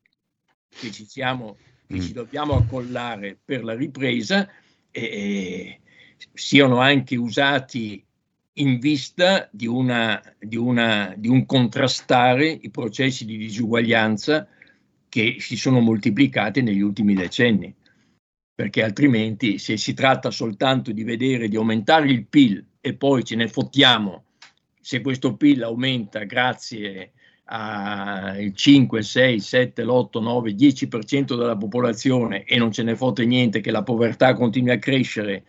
che 0.69 0.91
ci, 0.91 1.05
siamo, 1.05 1.57
che 1.87 2.01
ci 2.01 2.11
mm. 2.11 2.13
dobbiamo 2.13 2.55
accollare 2.55 3.39
per 3.43 3.63
la 3.63 3.73
ripresa, 3.73 4.47
eh, 4.91 5.79
siano 6.33 6.79
anche 6.79 7.15
usati 7.15 8.03
in 8.53 8.79
vista 8.79 9.47
di, 9.51 9.67
una, 9.67 10.21
di, 10.37 10.57
una, 10.57 11.13
di 11.15 11.29
un 11.29 11.45
contrastare 11.45 12.47
i 12.49 12.69
processi 12.69 13.23
di 13.23 13.37
disuguaglianza 13.37 14.47
che 15.07 15.37
si 15.39 15.55
sono 15.55 15.79
moltiplicati 15.79 16.61
negli 16.61 16.81
ultimi 16.81 17.13
decenni 17.13 17.73
perché 18.57 18.81
altrimenti 18.81 19.59
se 19.59 19.77
si 19.77 19.93
tratta 19.93 20.31
soltanto 20.31 20.91
di 20.91 21.03
vedere 21.03 21.47
di 21.47 21.57
aumentare 21.57 22.09
il 22.09 22.25
PIL 22.25 22.65
e 22.81 22.95
poi 22.95 23.23
ce 23.23 23.35
ne 23.35 23.47
fottiamo 23.47 24.23
se 24.81 24.99
questo 25.01 25.35
PIL 25.35 25.61
aumenta 25.61 26.23
grazie 26.23 27.11
al 27.43 28.51
5, 28.51 29.03
6, 29.03 29.39
7, 29.39 29.83
l'8, 29.83 30.19
9, 30.23 30.55
10% 30.55 31.37
della 31.37 31.55
popolazione 31.55 32.45
e 32.45 32.57
non 32.57 32.71
ce 32.71 32.81
ne 32.81 32.95
fotte 32.95 33.27
niente 33.27 33.61
che 33.61 33.69
la 33.69 33.83
povertà 33.83 34.33
continui 34.33 34.71
a 34.71 34.79
crescere, 34.79 35.43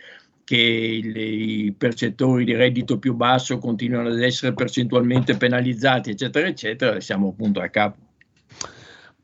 che 0.44 0.59
i 0.59 1.75
percettori 1.79 2.44
di 2.44 2.55
reddito 2.55 2.99
più 2.99 3.14
basso 3.14 3.57
continuano 3.57 4.11
ad 4.11 4.23
essere 4.23 4.53
percentualmente 4.53 5.38
penalizzati, 5.38 6.11
eccetera, 6.11 6.47
eccetera, 6.47 7.01
siamo 7.01 7.29
appunto 7.29 7.62
a 7.62 7.68
capo. 7.68 8.08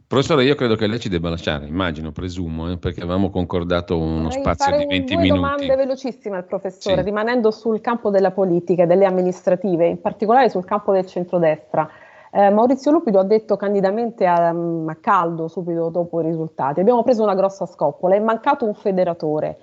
Professore, 0.07 0.45
io 0.45 0.55
credo 0.55 0.77
che 0.77 0.87
lei 0.87 1.01
ci 1.01 1.09
debba 1.09 1.31
lasciare, 1.31 1.67
immagino, 1.67 2.13
presumo, 2.13 2.71
eh, 2.71 2.77
perché 2.77 3.01
avevamo 3.01 3.31
concordato 3.31 3.99
uno 3.99 4.25
Vorrei 4.25 4.43
spazio 4.43 4.77
di 4.77 4.85
20 4.85 5.15
due 5.15 5.23
minuti. 5.23 5.41
domande 5.41 5.77
velocissime 5.77 6.37
al 6.37 6.45
professore, 6.45 6.99
sì. 6.99 7.03
rimanendo 7.03 7.51
sul 7.51 7.81
campo 7.81 8.11
della 8.11 8.31
politica 8.31 8.83
e 8.83 8.87
delle 8.87 9.07
amministrative, 9.07 9.87
in 9.87 10.01
particolare 10.01 10.51
sul 10.51 10.65
campo 10.65 10.93
del 10.93 11.07
centrodestra. 11.07 11.89
Eh, 12.31 12.51
Maurizio 12.51 12.91
Lupido 12.91 13.19
ha 13.19 13.25
detto 13.25 13.57
candidamente 13.57 14.27
a, 14.27 14.49
a, 14.49 14.97
caldo, 15.01 15.49
subito 15.49 15.89
dopo 15.89 16.21
i 16.21 16.25
risultati, 16.25 16.81
abbiamo 16.81 17.03
preso 17.03 17.23
una 17.23 17.35
grossa 17.35 17.65
scoppola, 17.65 18.15
è 18.15 18.21
mancato 18.21 18.67
un 18.67 18.75
federatore. 18.75 19.59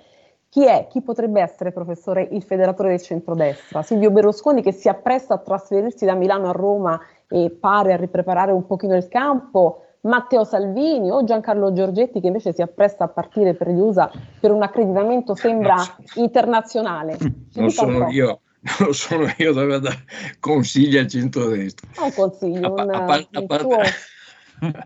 Chi 0.48 0.66
è, 0.66 0.86
chi 0.90 1.02
potrebbe 1.02 1.40
essere, 1.40 1.72
professore, 1.72 2.28
il 2.30 2.42
federatore 2.42 2.90
del 2.90 3.00
centrodestra? 3.00 3.82
Silvio 3.82 4.10
Berlusconi 4.10 4.60
che 4.60 4.72
si 4.72 4.88
appresta 4.88 5.34
a 5.34 5.38
trasferirsi 5.38 6.04
da 6.04 6.14
Milano 6.14 6.48
a 6.48 6.52
Roma 6.52 7.00
e 7.28 7.50
pare 7.58 7.94
a 7.94 7.96
ripreparare 7.96 8.52
un 8.52 8.66
pochino 8.66 8.94
il 8.94 9.08
campo, 9.08 9.84
Matteo 10.02 10.44
Salvini 10.44 11.10
o 11.10 11.22
Giancarlo 11.24 11.72
Giorgetti 11.72 12.20
che 12.20 12.26
invece 12.26 12.52
si 12.52 12.62
appresta 12.62 13.04
a 13.04 13.08
partire 13.08 13.54
per 13.54 13.68
gli 13.68 13.78
USA 13.78 14.10
per 14.40 14.50
un 14.50 14.62
accreditamento 14.62 15.34
sembra 15.34 15.76
internazionale. 16.16 17.16
non 17.54 17.70
sono 17.70 18.08
io, 18.10 18.40
non 18.80 18.94
sono 18.94 19.32
io 19.36 19.52
da 19.52 19.78
dare 19.78 20.04
consigli 20.40 20.96
al 20.96 21.06
centrodestra. 21.06 21.88
Un 22.02 22.12
consiglio, 22.14 22.72
un, 22.72 22.90
a, 22.90 23.04
a, 23.04 23.26
a, 23.46 23.58
suo... 23.58 23.78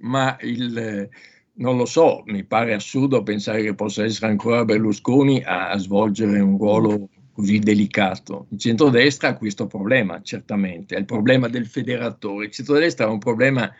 ma 0.00 0.36
il, 0.40 1.08
non 1.54 1.76
lo 1.76 1.84
so, 1.84 2.22
mi 2.26 2.44
pare 2.44 2.72
assurdo 2.72 3.22
pensare 3.22 3.62
che 3.62 3.74
possa 3.74 4.04
essere 4.04 4.30
ancora 4.30 4.64
Berlusconi 4.64 5.42
a, 5.44 5.70
a 5.70 5.78
svolgere 5.78 6.40
un 6.40 6.56
ruolo 6.56 7.08
così 7.32 7.58
delicato. 7.58 8.46
Il 8.50 8.58
centrodestra 8.58 9.28
ha 9.28 9.36
questo 9.36 9.66
problema, 9.66 10.20
certamente, 10.22 10.96
è 10.96 10.98
il 10.98 11.04
problema 11.04 11.48
del 11.48 11.66
federatore. 11.66 12.46
Il 12.46 12.50
centrodestra 12.52 13.06
ha 13.06 13.10
un 13.10 13.18
problema 13.18 13.70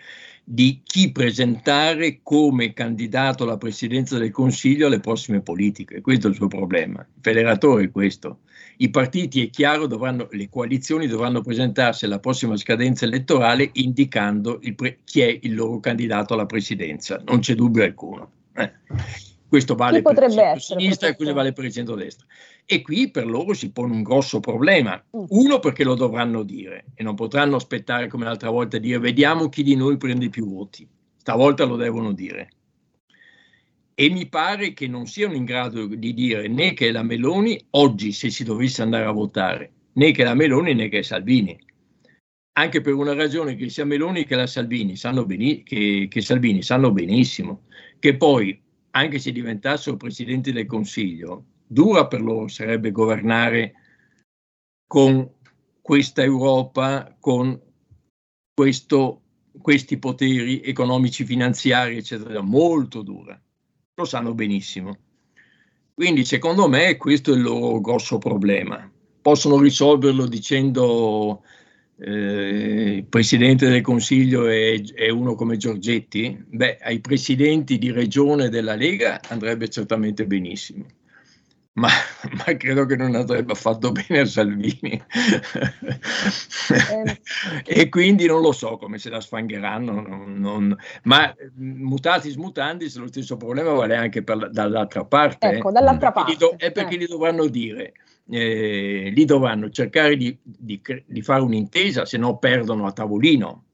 di 0.51 0.81
chi 0.83 1.13
presentare 1.13 2.21
come 2.23 2.73
candidato 2.73 3.45
alla 3.45 3.59
presidenza 3.59 4.17
del 4.17 4.31
Consiglio 4.31 4.87
alle 4.87 4.99
prossime 4.99 5.43
politiche. 5.43 6.01
Questo 6.01 6.27
è 6.27 6.31
il 6.31 6.37
suo 6.37 6.49
problema. 6.49 7.01
Il 7.01 7.21
federatore 7.21 7.85
è 7.85 7.91
questo. 7.91 8.39
I 8.79 8.89
partiti, 8.89 9.45
è 9.45 9.51
chiaro, 9.51 9.87
dovranno, 9.87 10.27
le 10.31 10.49
coalizioni 10.49 11.07
dovranno 11.07 11.43
presentarsi 11.43 12.07
alla 12.07 12.19
prossima 12.19 12.57
scadenza 12.57 13.05
elettorale 13.05 13.69
indicando 13.75 14.59
pre- 14.75 15.01
chi 15.05 15.21
è 15.21 15.39
il 15.43 15.55
loro 15.55 15.81
candidato 15.81 16.33
alla 16.33 16.47
presidenza. 16.47 17.21
Non 17.27 17.41
c'è 17.41 17.55
dubbio 17.55 17.85
alcuno. 17.85 18.31
Eh. 18.55 18.73
Questo 19.47 19.75
vale 19.75 20.01
per 20.01 20.23
il 20.23 20.31
centro-sinistra 20.31 21.09
e 21.09 21.15
questo 21.15 21.35
vale 21.35 21.53
per 21.53 21.67
il 21.67 21.73
centro-destra. 21.73 22.25
E 22.71 22.83
qui 22.83 23.11
per 23.11 23.27
loro 23.27 23.55
si 23.55 23.73
pone 23.73 23.95
un 23.95 24.03
grosso 24.03 24.41
problema. 24.41 25.03
Mm. 25.17 25.25
Uno 25.29 25.59
perché 25.59 25.85
lo 25.85 25.95
dovranno 25.95 26.43
dire 26.43 26.85
e 26.95 27.03
non 27.03 27.15
potranno 27.15 27.57
aspettare 27.57 28.09
come 28.09 28.27
l'altra 28.27 28.51
volta 28.51 28.77
dire 28.77 28.99
vediamo 28.99 29.49
chi 29.49 29.63
di 29.63 29.75
noi 29.75 29.97
prende 29.97 30.29
più 30.29 30.47
voti. 30.47 30.87
Stavolta 31.17 31.65
lo 31.65 31.77
devono 31.77 32.13
dire. 32.13 32.51
E 33.95 34.11
mi 34.11 34.29
pare 34.29 34.75
che 34.75 34.87
non 34.87 35.07
siano 35.07 35.33
in 35.33 35.47
grado 35.47 35.87
di 35.87 36.13
dire 36.13 36.47
né 36.47 36.75
che 36.75 36.93
la 36.93 37.03
Meloni 37.03 37.59
oggi, 37.71 38.13
se 38.13 38.29
si 38.29 38.45
dovesse 38.45 38.83
andare 38.83 39.07
a 39.07 39.13
votare, 39.13 39.73
né 39.95 40.13
che 40.13 40.23
la 40.23 40.35
Meloni 40.35 40.75
né 40.75 40.91
che 40.91 41.03
Salvini. 41.03 41.59
Anche 42.59 42.83
per 42.83 42.93
una 42.93 43.15
ragione 43.15 43.57
che 43.57 43.71
sia 43.71 43.87
Meloni 43.87 44.27
che 44.27 44.37
la 44.37 44.47
Salvini 44.47 44.95
sanno, 44.95 45.25
beni- 45.25 45.63
che, 45.63 46.07
che 46.11 46.21
Salvini 46.21 46.63
sanno 46.63 46.93
benissimo 46.93 47.63
che 47.99 48.15
poi, 48.19 48.61
anche 48.91 49.19
se 49.19 49.33
diventassero 49.33 49.97
presidenti 49.97 50.53
del 50.53 50.67
Consiglio, 50.67 51.45
dura 51.69 52.07
per 52.07 52.23
loro 52.23 52.49
sarebbe 52.49 52.91
governare 52.91 53.75
con 54.87 55.31
questa 55.81 56.23
Europa, 56.23 57.15
con 57.21 57.61
questo, 58.55 59.23
questi 59.61 59.99
poteri 59.99 60.61
economici, 60.63 61.25
finanziari, 61.25 61.99
eccetera, 61.99 62.41
molto 62.41 63.03
dura. 63.03 63.41
Lo 63.95 64.05
sanno 64.05 64.35
benissimo. 64.35 64.97
Quindi, 65.95 66.25
secondo 66.25 66.69
me, 66.69 66.97
questo 66.97 67.33
è 67.33 67.37
il 67.37 67.43
loro 67.43 67.81
grosso 67.81 68.19
problema. 68.19 68.91
Possono 69.21 69.59
risolverlo 69.59 70.27
dicendo 70.27 71.43
eh, 71.99 72.97
il 72.97 73.05
presidente 73.07 73.69
del 73.69 73.83
Consiglio 73.83 74.47
è, 74.47 74.81
è, 74.93 75.09
uno 75.09 75.35
come 75.35 75.57
Giorgetti? 75.57 76.45
Beh, 76.49 76.79
ai 76.81 77.01
presidenti 77.01 77.79
di 77.79 77.91
regione 77.91 78.49
della 78.49 78.75
Lega 78.75 79.21
andrebbe 79.29 79.69
certamente 79.69 80.27
benissimo 80.27 80.87
ma, 81.79 81.89
ma, 82.45 82.57
credo 82.57 82.85
che 82.85 82.97
non 82.97 83.15
avrebbe 83.15 83.55
fatto 83.55 83.93
bene 83.93 84.21
a 84.21 84.27
Salvini. 84.27 85.01
eh. 86.91 87.21
e 87.65 87.89
quindi 87.89 88.27
non 88.27 88.41
lo 88.41 88.53
so 88.53 88.77
come 88.77 88.99
se 88.99 89.09
la 89.09 89.21
sfangheranno, 89.21 90.01
non, 90.01 90.35
non, 90.39 90.77
ma 91.05 91.35
mutatis 91.55 92.35
mutandis 92.35 92.97
lo 92.97 93.07
stesso 93.07 93.37
problema 93.37 93.73
vale 93.73 93.97
anche 93.97 94.23
per, 94.23 94.51
dall'altra 94.51 95.05
parte. 95.05 95.49
Ecco, 95.49 95.71
dall'altra 95.71 96.13
parte. 96.13 96.37
Do, 96.37 96.55
è 96.57 96.73
perché 96.73 96.97
eh. 96.97 96.99
li 96.99 97.07
dovranno 97.07 97.47
dire, 97.47 97.93
eh, 98.29 99.11
li 99.15 99.25
dovranno 99.25 99.71
cercare 99.71 100.17
di, 100.17 100.37
di, 100.43 100.83
di 101.07 101.23
fare 101.23 101.43
un'intesa, 101.43 102.05
se 102.05 102.19
no 102.19 102.39
perdono 102.39 102.87
a 102.87 102.93
tavolino. 102.93 103.65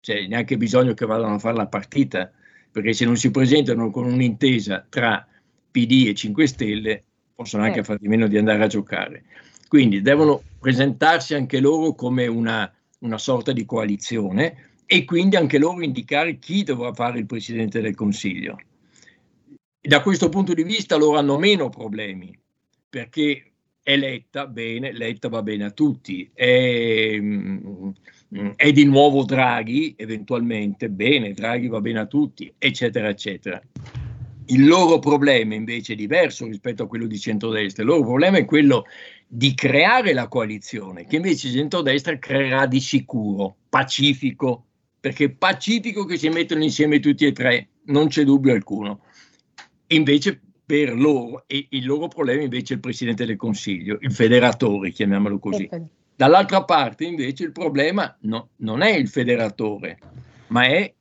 C'è 0.00 0.26
neanche 0.26 0.56
bisogno 0.56 0.94
che 0.94 1.06
vadano 1.06 1.34
a 1.34 1.38
fare 1.38 1.56
la 1.56 1.66
partita, 1.66 2.30
perché 2.70 2.92
se 2.92 3.04
non 3.04 3.16
si 3.16 3.30
presentano 3.30 3.90
con 3.90 4.04
un'intesa 4.04 4.86
tra 4.88 5.26
PD 5.70 6.06
e 6.08 6.14
5 6.14 6.46
Stelle 6.46 7.02
possono 7.38 7.62
anche 7.62 7.80
eh. 7.80 7.84
far 7.84 7.98
di 7.98 8.08
meno 8.08 8.26
di 8.26 8.36
andare 8.36 8.64
a 8.64 8.66
giocare. 8.66 9.22
Quindi 9.68 10.02
devono 10.02 10.42
presentarsi 10.58 11.34
anche 11.34 11.60
loro 11.60 11.94
come 11.94 12.26
una, 12.26 12.68
una 13.00 13.18
sorta 13.18 13.52
di 13.52 13.64
coalizione 13.64 14.70
e 14.86 15.04
quindi 15.04 15.36
anche 15.36 15.58
loro 15.58 15.80
indicare 15.84 16.40
chi 16.40 16.64
dovrà 16.64 16.92
fare 16.92 17.20
il 17.20 17.26
Presidente 17.26 17.80
del 17.80 17.94
Consiglio. 17.94 18.58
Da 19.80 20.02
questo 20.02 20.28
punto 20.28 20.52
di 20.52 20.64
vista 20.64 20.96
loro 20.96 21.16
hanno 21.16 21.38
meno 21.38 21.68
problemi, 21.68 22.36
perché 22.90 23.52
è 23.84 23.96
Letta, 23.96 24.48
bene, 24.48 24.92
Letta 24.92 25.28
va 25.28 25.40
bene 25.40 25.66
a 25.66 25.70
tutti, 25.70 26.28
è, 26.34 27.20
è 28.56 28.72
di 28.72 28.84
nuovo 28.84 29.24
Draghi, 29.24 29.94
eventualmente, 29.96 30.90
bene, 30.90 31.34
Draghi 31.34 31.68
va 31.68 31.80
bene 31.80 32.00
a 32.00 32.06
tutti, 32.06 32.52
eccetera, 32.58 33.08
eccetera. 33.08 33.62
Il 34.50 34.66
loro 34.66 34.98
problema 34.98 35.54
invece 35.54 35.92
è 35.92 35.96
diverso 35.96 36.46
rispetto 36.46 36.84
a 36.84 36.86
quello 36.86 37.06
di 37.06 37.18
centrodestra, 37.18 37.82
il 37.82 37.88
loro 37.88 38.02
problema 38.02 38.38
è 38.38 38.46
quello 38.46 38.86
di 39.26 39.52
creare 39.52 40.14
la 40.14 40.26
coalizione, 40.26 41.04
che 41.04 41.16
invece 41.16 41.50
centrodestra 41.50 42.18
creerà 42.18 42.64
di 42.64 42.80
sicuro, 42.80 43.56
pacifico, 43.68 44.64
perché 45.00 45.30
pacifico 45.30 46.06
che 46.06 46.16
si 46.16 46.30
mettono 46.30 46.62
insieme 46.62 46.98
tutti 46.98 47.26
e 47.26 47.32
tre, 47.32 47.68
non 47.84 48.08
c'è 48.08 48.24
dubbio 48.24 48.54
alcuno. 48.54 49.02
Invece 49.88 50.40
per 50.64 50.94
loro, 50.94 51.44
e 51.46 51.66
il 51.70 51.84
loro 51.84 52.08
problema 52.08 52.42
invece 52.42 52.72
è 52.72 52.76
il 52.76 52.82
Presidente 52.82 53.26
del 53.26 53.36
Consiglio, 53.36 53.98
il 54.00 54.12
federatore, 54.12 54.92
chiamiamolo 54.92 55.38
così. 55.38 55.68
Dall'altra 56.16 56.64
parte 56.64 57.04
invece 57.04 57.44
il 57.44 57.52
problema 57.52 58.16
no, 58.22 58.48
non 58.56 58.80
è 58.80 58.94
il 58.94 59.08
federatore, 59.08 59.98
ma 60.48 60.64
è 60.64 60.94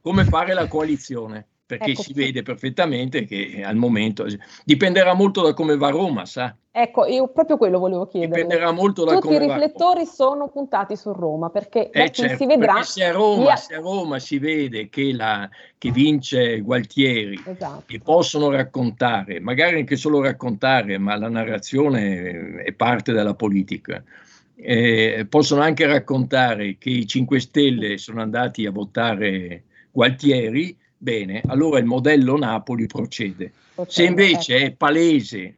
come 0.00 0.24
fare 0.24 0.54
la 0.54 0.68
coalizione 0.68 1.48
perché 1.76 1.92
ecco. 1.92 2.02
si 2.02 2.12
vede 2.12 2.42
perfettamente 2.42 3.24
che 3.24 3.62
al 3.64 3.76
momento 3.76 4.26
dipenderà 4.64 5.14
molto 5.14 5.42
da 5.42 5.54
come 5.54 5.76
va 5.76 5.90
Roma, 5.90 6.24
sa? 6.24 6.54
Ecco, 6.76 7.06
io 7.06 7.28
proprio 7.28 7.56
quello 7.56 7.78
volevo 7.78 8.06
chiedere. 8.06 8.42
Dipenderà 8.42 8.72
molto 8.72 9.04
da 9.04 9.14
Tutti 9.14 9.26
come 9.28 9.36
i 9.36 9.46
riflettori 9.46 10.04
va. 10.04 10.10
sono 10.10 10.48
puntati 10.48 10.96
su 10.96 11.12
Roma 11.12 11.48
perché 11.50 11.90
eh 11.90 12.10
certo, 12.10 12.36
si 12.36 12.46
vedrà. 12.46 12.82
Se 12.82 13.04
a, 13.04 13.12
Roma, 13.12 13.42
via... 13.42 13.56
se 13.56 13.74
a, 13.74 13.78
Roma, 13.78 14.18
si 14.18 14.38
vede 14.38 14.88
che, 14.88 15.12
la, 15.12 15.48
che 15.78 15.90
vince 15.90 16.60
Gualtieri 16.60 17.40
esatto. 17.46 17.84
e 17.86 18.00
possono 18.00 18.50
raccontare, 18.50 19.38
magari 19.38 19.78
anche 19.78 19.96
solo 19.96 20.20
raccontare, 20.20 20.98
ma 20.98 21.16
la 21.16 21.28
narrazione 21.28 22.62
è 22.64 22.72
parte 22.72 23.12
della 23.12 23.34
politica. 23.34 24.02
Eh, 24.56 25.26
possono 25.28 25.62
anche 25.62 25.86
raccontare 25.86 26.76
che 26.78 26.90
i 26.90 27.06
5 27.06 27.40
Stelle 27.40 27.98
sono 27.98 28.20
andati 28.20 28.66
a 28.66 28.70
votare 28.70 29.62
Gualtieri 29.92 30.76
bene, 31.04 31.42
allora 31.46 31.78
il 31.78 31.84
modello 31.84 32.36
Napoli 32.36 32.86
procede. 32.86 33.52
Se 33.86 34.04
invece 34.04 34.56
è 34.56 34.72
palese 34.72 35.56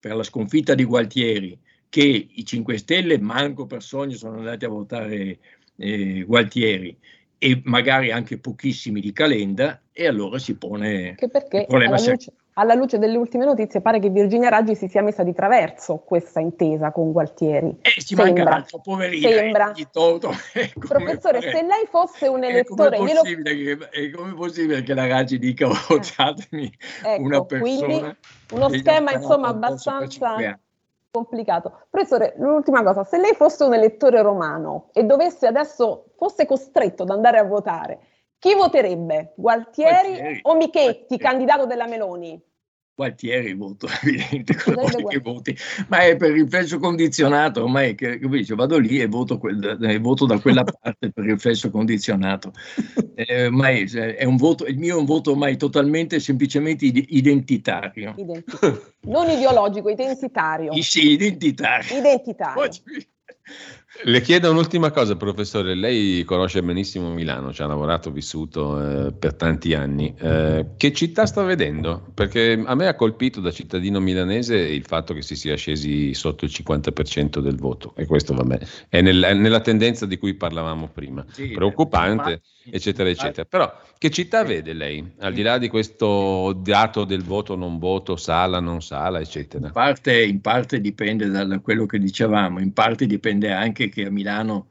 per 0.00 0.16
la 0.16 0.24
sconfitta 0.24 0.74
di 0.74 0.84
Gualtieri 0.84 1.56
che 1.88 2.28
i 2.30 2.44
5 2.44 2.76
Stelle, 2.76 3.18
manco 3.18 3.66
per 3.66 3.82
sogno, 3.82 4.16
sono 4.16 4.38
andati 4.38 4.64
a 4.64 4.68
votare 4.68 5.38
eh, 5.76 6.24
Gualtieri 6.26 6.94
e 7.38 7.60
magari 7.64 8.10
anche 8.10 8.38
pochissimi 8.38 9.00
di 9.00 9.12
Calenda, 9.12 9.80
e 9.92 10.06
allora 10.06 10.38
si 10.38 10.56
pone 10.56 11.14
che 11.14 11.28
perché 11.28 11.58
il 11.58 11.66
problema 11.66 11.94
alla 11.94 12.10
luce, 12.10 12.32
alla 12.58 12.74
luce, 12.74 12.98
delle 12.98 13.16
ultime 13.16 13.44
notizie 13.44 13.80
pare 13.80 14.00
che 14.00 14.10
Virginia 14.10 14.48
Raggi 14.48 14.74
si 14.74 14.88
sia 14.88 15.00
messa 15.00 15.22
di 15.22 15.32
traverso 15.32 15.98
questa 15.98 16.40
intesa 16.40 16.90
con 16.90 17.12
Gualtieri. 17.12 17.78
Eh, 17.80 17.90
ci 18.00 18.14
sembra, 18.14 18.26
manca 18.26 18.44
l'altro, 18.44 18.80
poverina. 18.80 19.28
Sembra. 19.28 19.72
Eh, 19.72 19.86
toto, 19.92 20.32
Professore, 20.78 21.40
se 21.40 21.62
lei 21.62 21.86
fosse 21.88 22.26
un 22.26 22.42
elettore... 22.42 22.96
È 22.96 22.98
come, 22.98 23.14
possibile 23.14 23.56
che, 23.56 23.88
è 23.90 24.10
come 24.10 24.34
possibile 24.34 24.82
che 24.82 24.94
la 24.94 25.06
Raggi 25.06 25.38
dica 25.38 25.68
votatemi 25.68 26.64
eh. 27.04 27.12
ecco, 27.14 27.22
una 27.22 27.44
persona... 27.44 27.84
Quindi 27.84 28.16
uno 28.52 28.68
schema 28.70 29.12
insomma 29.12 29.48
abbastanza 29.48 30.58
complicato. 31.10 31.86
Professore, 31.88 32.34
l'ultima 32.38 32.82
cosa, 32.82 33.04
se 33.04 33.18
lei 33.18 33.34
fosse 33.34 33.64
un 33.64 33.74
elettore 33.74 34.20
romano 34.20 34.90
e 34.92 35.04
dovesse 35.04 35.46
adesso, 35.46 36.06
fosse 36.16 36.44
costretto 36.44 37.04
ad 37.04 37.10
andare 37.10 37.38
a 37.38 37.44
votare, 37.44 37.98
chi 38.38 38.54
voterebbe? 38.54 39.32
Gualtieri, 39.34 40.08
Gualtieri 40.10 40.40
o 40.42 40.54
Michetti, 40.54 40.82
Gualtieri. 40.82 41.22
candidato 41.22 41.66
della 41.66 41.86
Meloni? 41.86 42.40
Gualtieri 42.98 43.54
voto, 43.54 43.86
evidente, 44.02 44.56
che 44.56 45.20
voti, 45.20 45.56
ma 45.86 46.00
è 46.00 46.16
per 46.16 46.32
riflesso 46.32 46.80
condizionato, 46.80 47.62
ormai 47.62 47.94
che, 47.94 48.18
dice, 48.18 48.56
vado 48.56 48.76
lì 48.76 49.00
e 49.00 49.06
voto, 49.06 49.38
quel, 49.38 49.78
eh, 49.80 49.98
voto 50.00 50.26
da 50.26 50.40
quella 50.40 50.64
parte 50.66 51.12
per 51.12 51.24
riflesso 51.24 51.70
condizionato. 51.70 52.50
Eh, 53.14 53.50
ma 53.50 53.68
è, 53.70 53.84
è, 53.84 54.24
un 54.24 54.34
voto, 54.34 54.66
il 54.66 54.78
mio 54.78 54.96
è 54.96 54.98
un 54.98 55.04
voto 55.04 55.30
ormai 55.30 55.56
totalmente, 55.56 56.18
semplicemente 56.18 56.86
identitario. 56.86 58.14
identitario. 58.16 58.94
Non 59.02 59.30
ideologico, 59.30 59.90
identitario. 59.90 60.72
Sì, 60.82 61.12
identitario. 61.12 61.98
Identitario. 61.98 62.68
Le 64.04 64.20
chiedo 64.20 64.50
un'ultima 64.50 64.90
cosa, 64.92 65.16
professore. 65.16 65.74
Lei 65.74 66.22
conosce 66.22 66.62
benissimo 66.62 67.10
Milano, 67.10 67.52
ci 67.52 67.62
ha 67.62 67.66
lavorato, 67.66 68.12
vissuto 68.12 69.06
eh, 69.06 69.12
per 69.12 69.34
tanti 69.34 69.74
anni. 69.74 70.14
Eh, 70.16 70.66
che 70.76 70.92
città 70.92 71.26
sta 71.26 71.42
vedendo? 71.42 72.06
Perché 72.14 72.62
a 72.64 72.74
me 72.74 72.86
ha 72.86 72.94
colpito 72.94 73.40
da 73.40 73.50
cittadino 73.50 73.98
milanese 73.98 74.56
il 74.56 74.84
fatto 74.84 75.14
che 75.14 75.22
si 75.22 75.34
sia 75.34 75.56
scesi 75.56 76.14
sotto 76.14 76.44
il 76.44 76.52
50% 76.54 77.40
del 77.40 77.56
voto, 77.56 77.92
e 77.96 78.06
questo 78.06 78.34
vabbè, 78.34 78.58
è, 78.88 79.00
nel, 79.00 79.20
è 79.22 79.34
nella 79.34 79.60
tendenza 79.60 80.06
di 80.06 80.16
cui 80.16 80.34
parlavamo 80.34 80.88
prima. 80.88 81.24
Sì, 81.30 81.48
Preoccupante, 81.48 82.30
ma... 82.30 82.40
eccetera, 82.70 83.08
eccetera. 83.08 83.44
Però 83.44 83.72
che 83.98 84.10
città 84.10 84.44
vede 84.44 84.72
lei, 84.72 85.14
al 85.18 85.32
di 85.32 85.42
là 85.42 85.58
di 85.58 85.68
questo 85.68 86.52
dato 86.62 87.04
del 87.04 87.22
voto 87.22 87.56
non 87.56 87.78
voto, 87.78 88.16
sala, 88.16 88.60
non 88.60 88.80
sala, 88.82 89.20
eccetera? 89.20 89.66
In 89.66 89.72
parte, 89.72 90.22
in 90.22 90.40
parte 90.40 90.80
dipende 90.80 91.28
da 91.28 91.58
quello 91.60 91.86
che 91.86 91.98
dicevamo, 91.98 92.60
in 92.60 92.72
parte 92.72 93.06
dipende 93.06 93.52
anche 93.52 93.88
che 93.88 94.06
a 94.06 94.10
Milano 94.10 94.68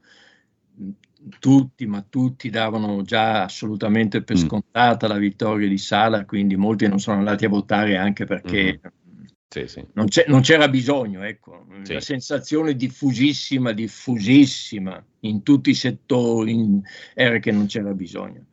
tutti, 1.40 1.86
ma 1.86 2.04
tutti 2.08 2.50
davano 2.50 3.02
già 3.02 3.44
assolutamente 3.44 4.22
per 4.24 4.38
mm. 4.38 4.40
scontata 4.40 5.08
la 5.08 5.18
vittoria 5.18 5.68
di 5.68 5.78
Sala, 5.78 6.26
quindi 6.26 6.56
molti 6.56 6.88
non 6.88 7.00
sono 7.00 7.18
andati 7.18 7.46
a 7.46 7.50
votare 7.50 7.98
anche 7.98 8.26
perché 8.26 8.80
mm. 8.84 8.90
Sì, 9.50 9.66
sì. 9.68 9.86
Non, 9.94 10.08
non, 10.28 10.42
c'era 10.42 10.68
bisogno, 10.68 11.24
ecco. 11.24 11.66
Sì. 11.84 11.94
la 11.94 12.02
sensazione 12.02 12.76
diffusissima, 12.76 13.72
diffusissima 13.72 15.04
in 15.22 15.42
tutti 15.42 15.70
i 15.70 15.74
settori 15.74 16.52
in, 16.52 16.82
era 17.14 17.40
che 17.40 17.52
non 17.52 17.66
c'era 17.68 17.94
bisogno. 17.94 18.48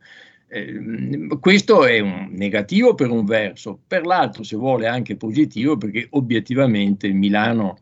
Eh, 0.47 1.27
questo 1.39 1.85
è 1.85 1.99
un 1.99 2.29
negativo 2.31 2.95
per 2.95 3.09
un 3.09 3.25
verso, 3.25 3.81
per 3.85 4.05
l'altro, 4.05 4.43
se 4.43 4.55
vuole, 4.55 4.87
anche 4.87 5.17
positivo, 5.17 5.75
perché 5.75 6.07
obiettivamente 6.11 7.09
Milano, 7.09 7.77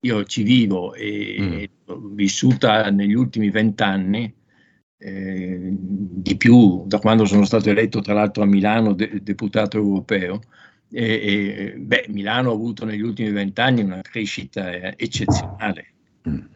io 0.00 0.24
ci 0.24 0.42
vivo 0.42 0.92
e 0.94 1.36
mm. 1.40 1.92
ho 1.92 2.00
vissuta 2.14 2.90
negli 2.90 3.14
ultimi 3.14 3.50
vent'anni, 3.50 4.34
eh, 4.98 5.68
di 5.70 6.36
più 6.36 6.84
da 6.86 6.98
quando 6.98 7.26
sono 7.26 7.44
stato 7.44 7.70
eletto 7.70 8.00
tra 8.00 8.14
l'altro 8.14 8.42
a 8.42 8.46
Milano 8.46 8.92
de- 8.92 9.20
deputato 9.22 9.76
europeo. 9.76 10.40
E, 10.90 11.02
e, 11.02 11.74
beh, 11.76 12.06
Milano 12.08 12.50
ha 12.50 12.54
avuto 12.54 12.84
negli 12.84 13.02
ultimi 13.02 13.30
vent'anni 13.30 13.82
una 13.82 14.00
crescita 14.02 14.72
eh, 14.72 14.94
eccezionale. 14.96 15.86
Mm 16.28 16.54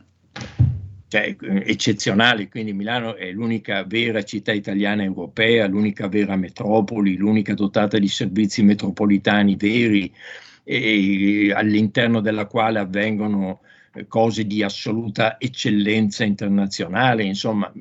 cioè, 1.11 1.35
eccezionali, 1.41 2.49
quindi 2.49 2.73
Milano 2.73 3.17
è 3.17 3.33
l'unica 3.33 3.83
vera 3.83 4.23
città 4.23 4.53
italiana 4.53 5.03
europea, 5.03 5.67
l'unica 5.67 6.07
vera 6.07 6.37
metropoli, 6.37 7.17
l'unica 7.17 7.53
dotata 7.55 7.99
di 7.99 8.07
servizi 8.07 8.63
metropolitani 8.63 9.57
veri, 9.57 10.15
e 10.63 11.53
all'interno 11.53 12.21
della 12.21 12.47
quale 12.47 12.79
avvengono 12.79 13.59
eh, 13.93 14.07
cose 14.07 14.47
di 14.47 14.63
assoluta 14.63 15.41
eccellenza 15.41 16.23
internazionale, 16.23 17.25
insomma, 17.25 17.73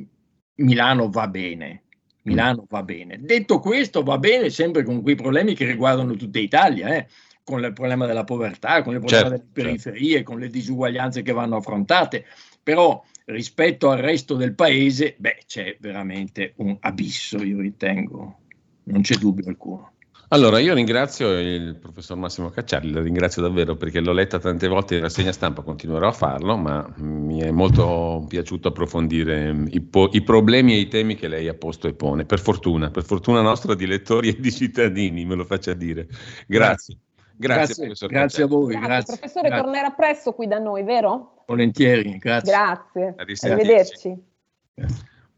Milano 0.55 1.09
va 1.11 1.27
bene. 1.27 1.83
Milano 2.24 2.65
va 2.70 2.84
bene. 2.84 3.20
Detto 3.22 3.59
questo, 3.59 4.03
va 4.03 4.17
bene 4.17 4.49
sempre 4.49 4.84
con 4.84 5.01
quei 5.01 5.15
problemi 5.15 5.55
che 5.55 5.65
riguardano 5.65 6.15
tutta 6.15 6.39
Italia, 6.39 6.95
eh? 6.95 7.07
con 7.43 7.63
il 7.63 7.74
problema 7.74 8.05
della 8.05 8.24
povertà, 8.24 8.84
con 8.84 8.93
il 8.93 8.99
problema 8.99 9.30
certo, 9.30 9.30
delle 9.30 9.49
periferie, 9.51 10.15
certo. 10.17 10.32
con 10.32 10.39
le 10.39 10.49
disuguaglianze 10.49 11.22
che 11.22 11.32
vanno 11.32 11.55
affrontate. 11.55 12.26
Però 12.61 13.03
rispetto 13.26 13.89
al 13.89 13.99
resto 13.99 14.36
del 14.36 14.53
paese, 14.53 15.15
beh, 15.17 15.39
c'è 15.47 15.78
veramente 15.80 16.53
un 16.57 16.78
abisso, 16.80 17.41
io 17.43 17.59
ritengo, 17.59 18.39
non 18.84 19.01
c'è 19.01 19.15
dubbio 19.15 19.47
alcuno. 19.47 19.93
Allora, 20.32 20.59
io 20.59 20.75
ringrazio 20.75 21.32
il 21.39 21.75
professor 21.77 22.15
Massimo 22.15 22.51
Cacciari, 22.51 22.91
lo 22.91 23.01
ringrazio 23.01 23.41
davvero 23.41 23.75
perché 23.75 23.99
l'ho 23.99 24.11
letta 24.11 24.38
tante 24.38 24.67
volte 24.67 24.95
in 24.95 25.01
rassegna 25.01 25.32
stampa, 25.32 25.63
continuerò 25.63 26.07
a 26.07 26.11
farlo, 26.11 26.55
ma 26.55 26.88
mi 26.97 27.41
è 27.41 27.49
molto 27.49 28.25
piaciuto 28.27 28.67
approfondire 28.67 29.65
i, 29.71 29.82
po- 29.82 30.09
i, 30.11 30.21
problemi 30.21 30.73
e 30.73 30.82
i 30.82 30.88
temi 30.88 31.15
che 31.15 31.27
lei 31.27 31.47
ha 31.47 31.55
posto 31.55 31.88
e 31.88 31.95
pone, 31.95 32.25
per 32.25 32.39
fortuna, 32.39 32.91
per 32.91 33.05
fortuna 33.05 33.41
nostra 33.41 33.73
di 33.73 33.88
lettori 33.88 34.30
e 34.30 34.39
di 34.39 34.51
cittadini, 34.51 35.25
me 35.25 35.34
lo 35.34 35.45
faccia 35.45 35.73
dire. 35.73 36.07
Grazie. 36.45 36.97
Grazie, 37.36 37.86
grazie, 37.88 38.07
grazie 38.07 38.43
a 38.43 38.47
voi. 38.47 38.73
Grazie. 38.73 38.88
grazie. 38.88 39.17
Professore, 39.17 39.47
grazie. 39.47 39.63
tornerà 39.63 39.89
presto 39.91 40.34
qui 40.34 40.45
da 40.45 40.59
noi, 40.59 40.84
vero? 40.84 41.43
Volentieri, 41.47 42.19
grazie. 42.19 42.51
Grazie. 42.51 43.15
Arrivederci. 43.17 44.15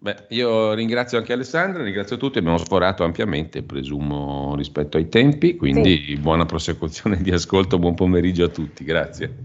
Beh, 0.04 0.26
io 0.30 0.74
ringrazio 0.74 1.20
anche 1.20 1.32
Alessandra, 1.32 1.84
ringrazio 1.84 2.18
tutti, 2.18 2.40
abbiamo 2.40 2.58
sforato 2.58 3.04
ampiamente, 3.04 3.62
presumo, 3.62 4.56
rispetto 4.56 4.98
ai 4.98 5.10
tempi, 5.10 5.56
quindi 5.56 6.06
sì. 6.08 6.18
buona 6.18 6.44
prosecuzione 6.48 7.22
di 7.22 7.30
ascolto, 7.30 7.78
buon 7.78 7.94
pomeriggio 7.94 8.46
a 8.46 8.48
tutti, 8.48 8.84
grazie. 8.84 9.36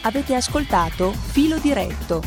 Avete 0.00 0.34
ascoltato 0.34 1.10
Filo 1.10 1.58
Diretto 1.58 2.22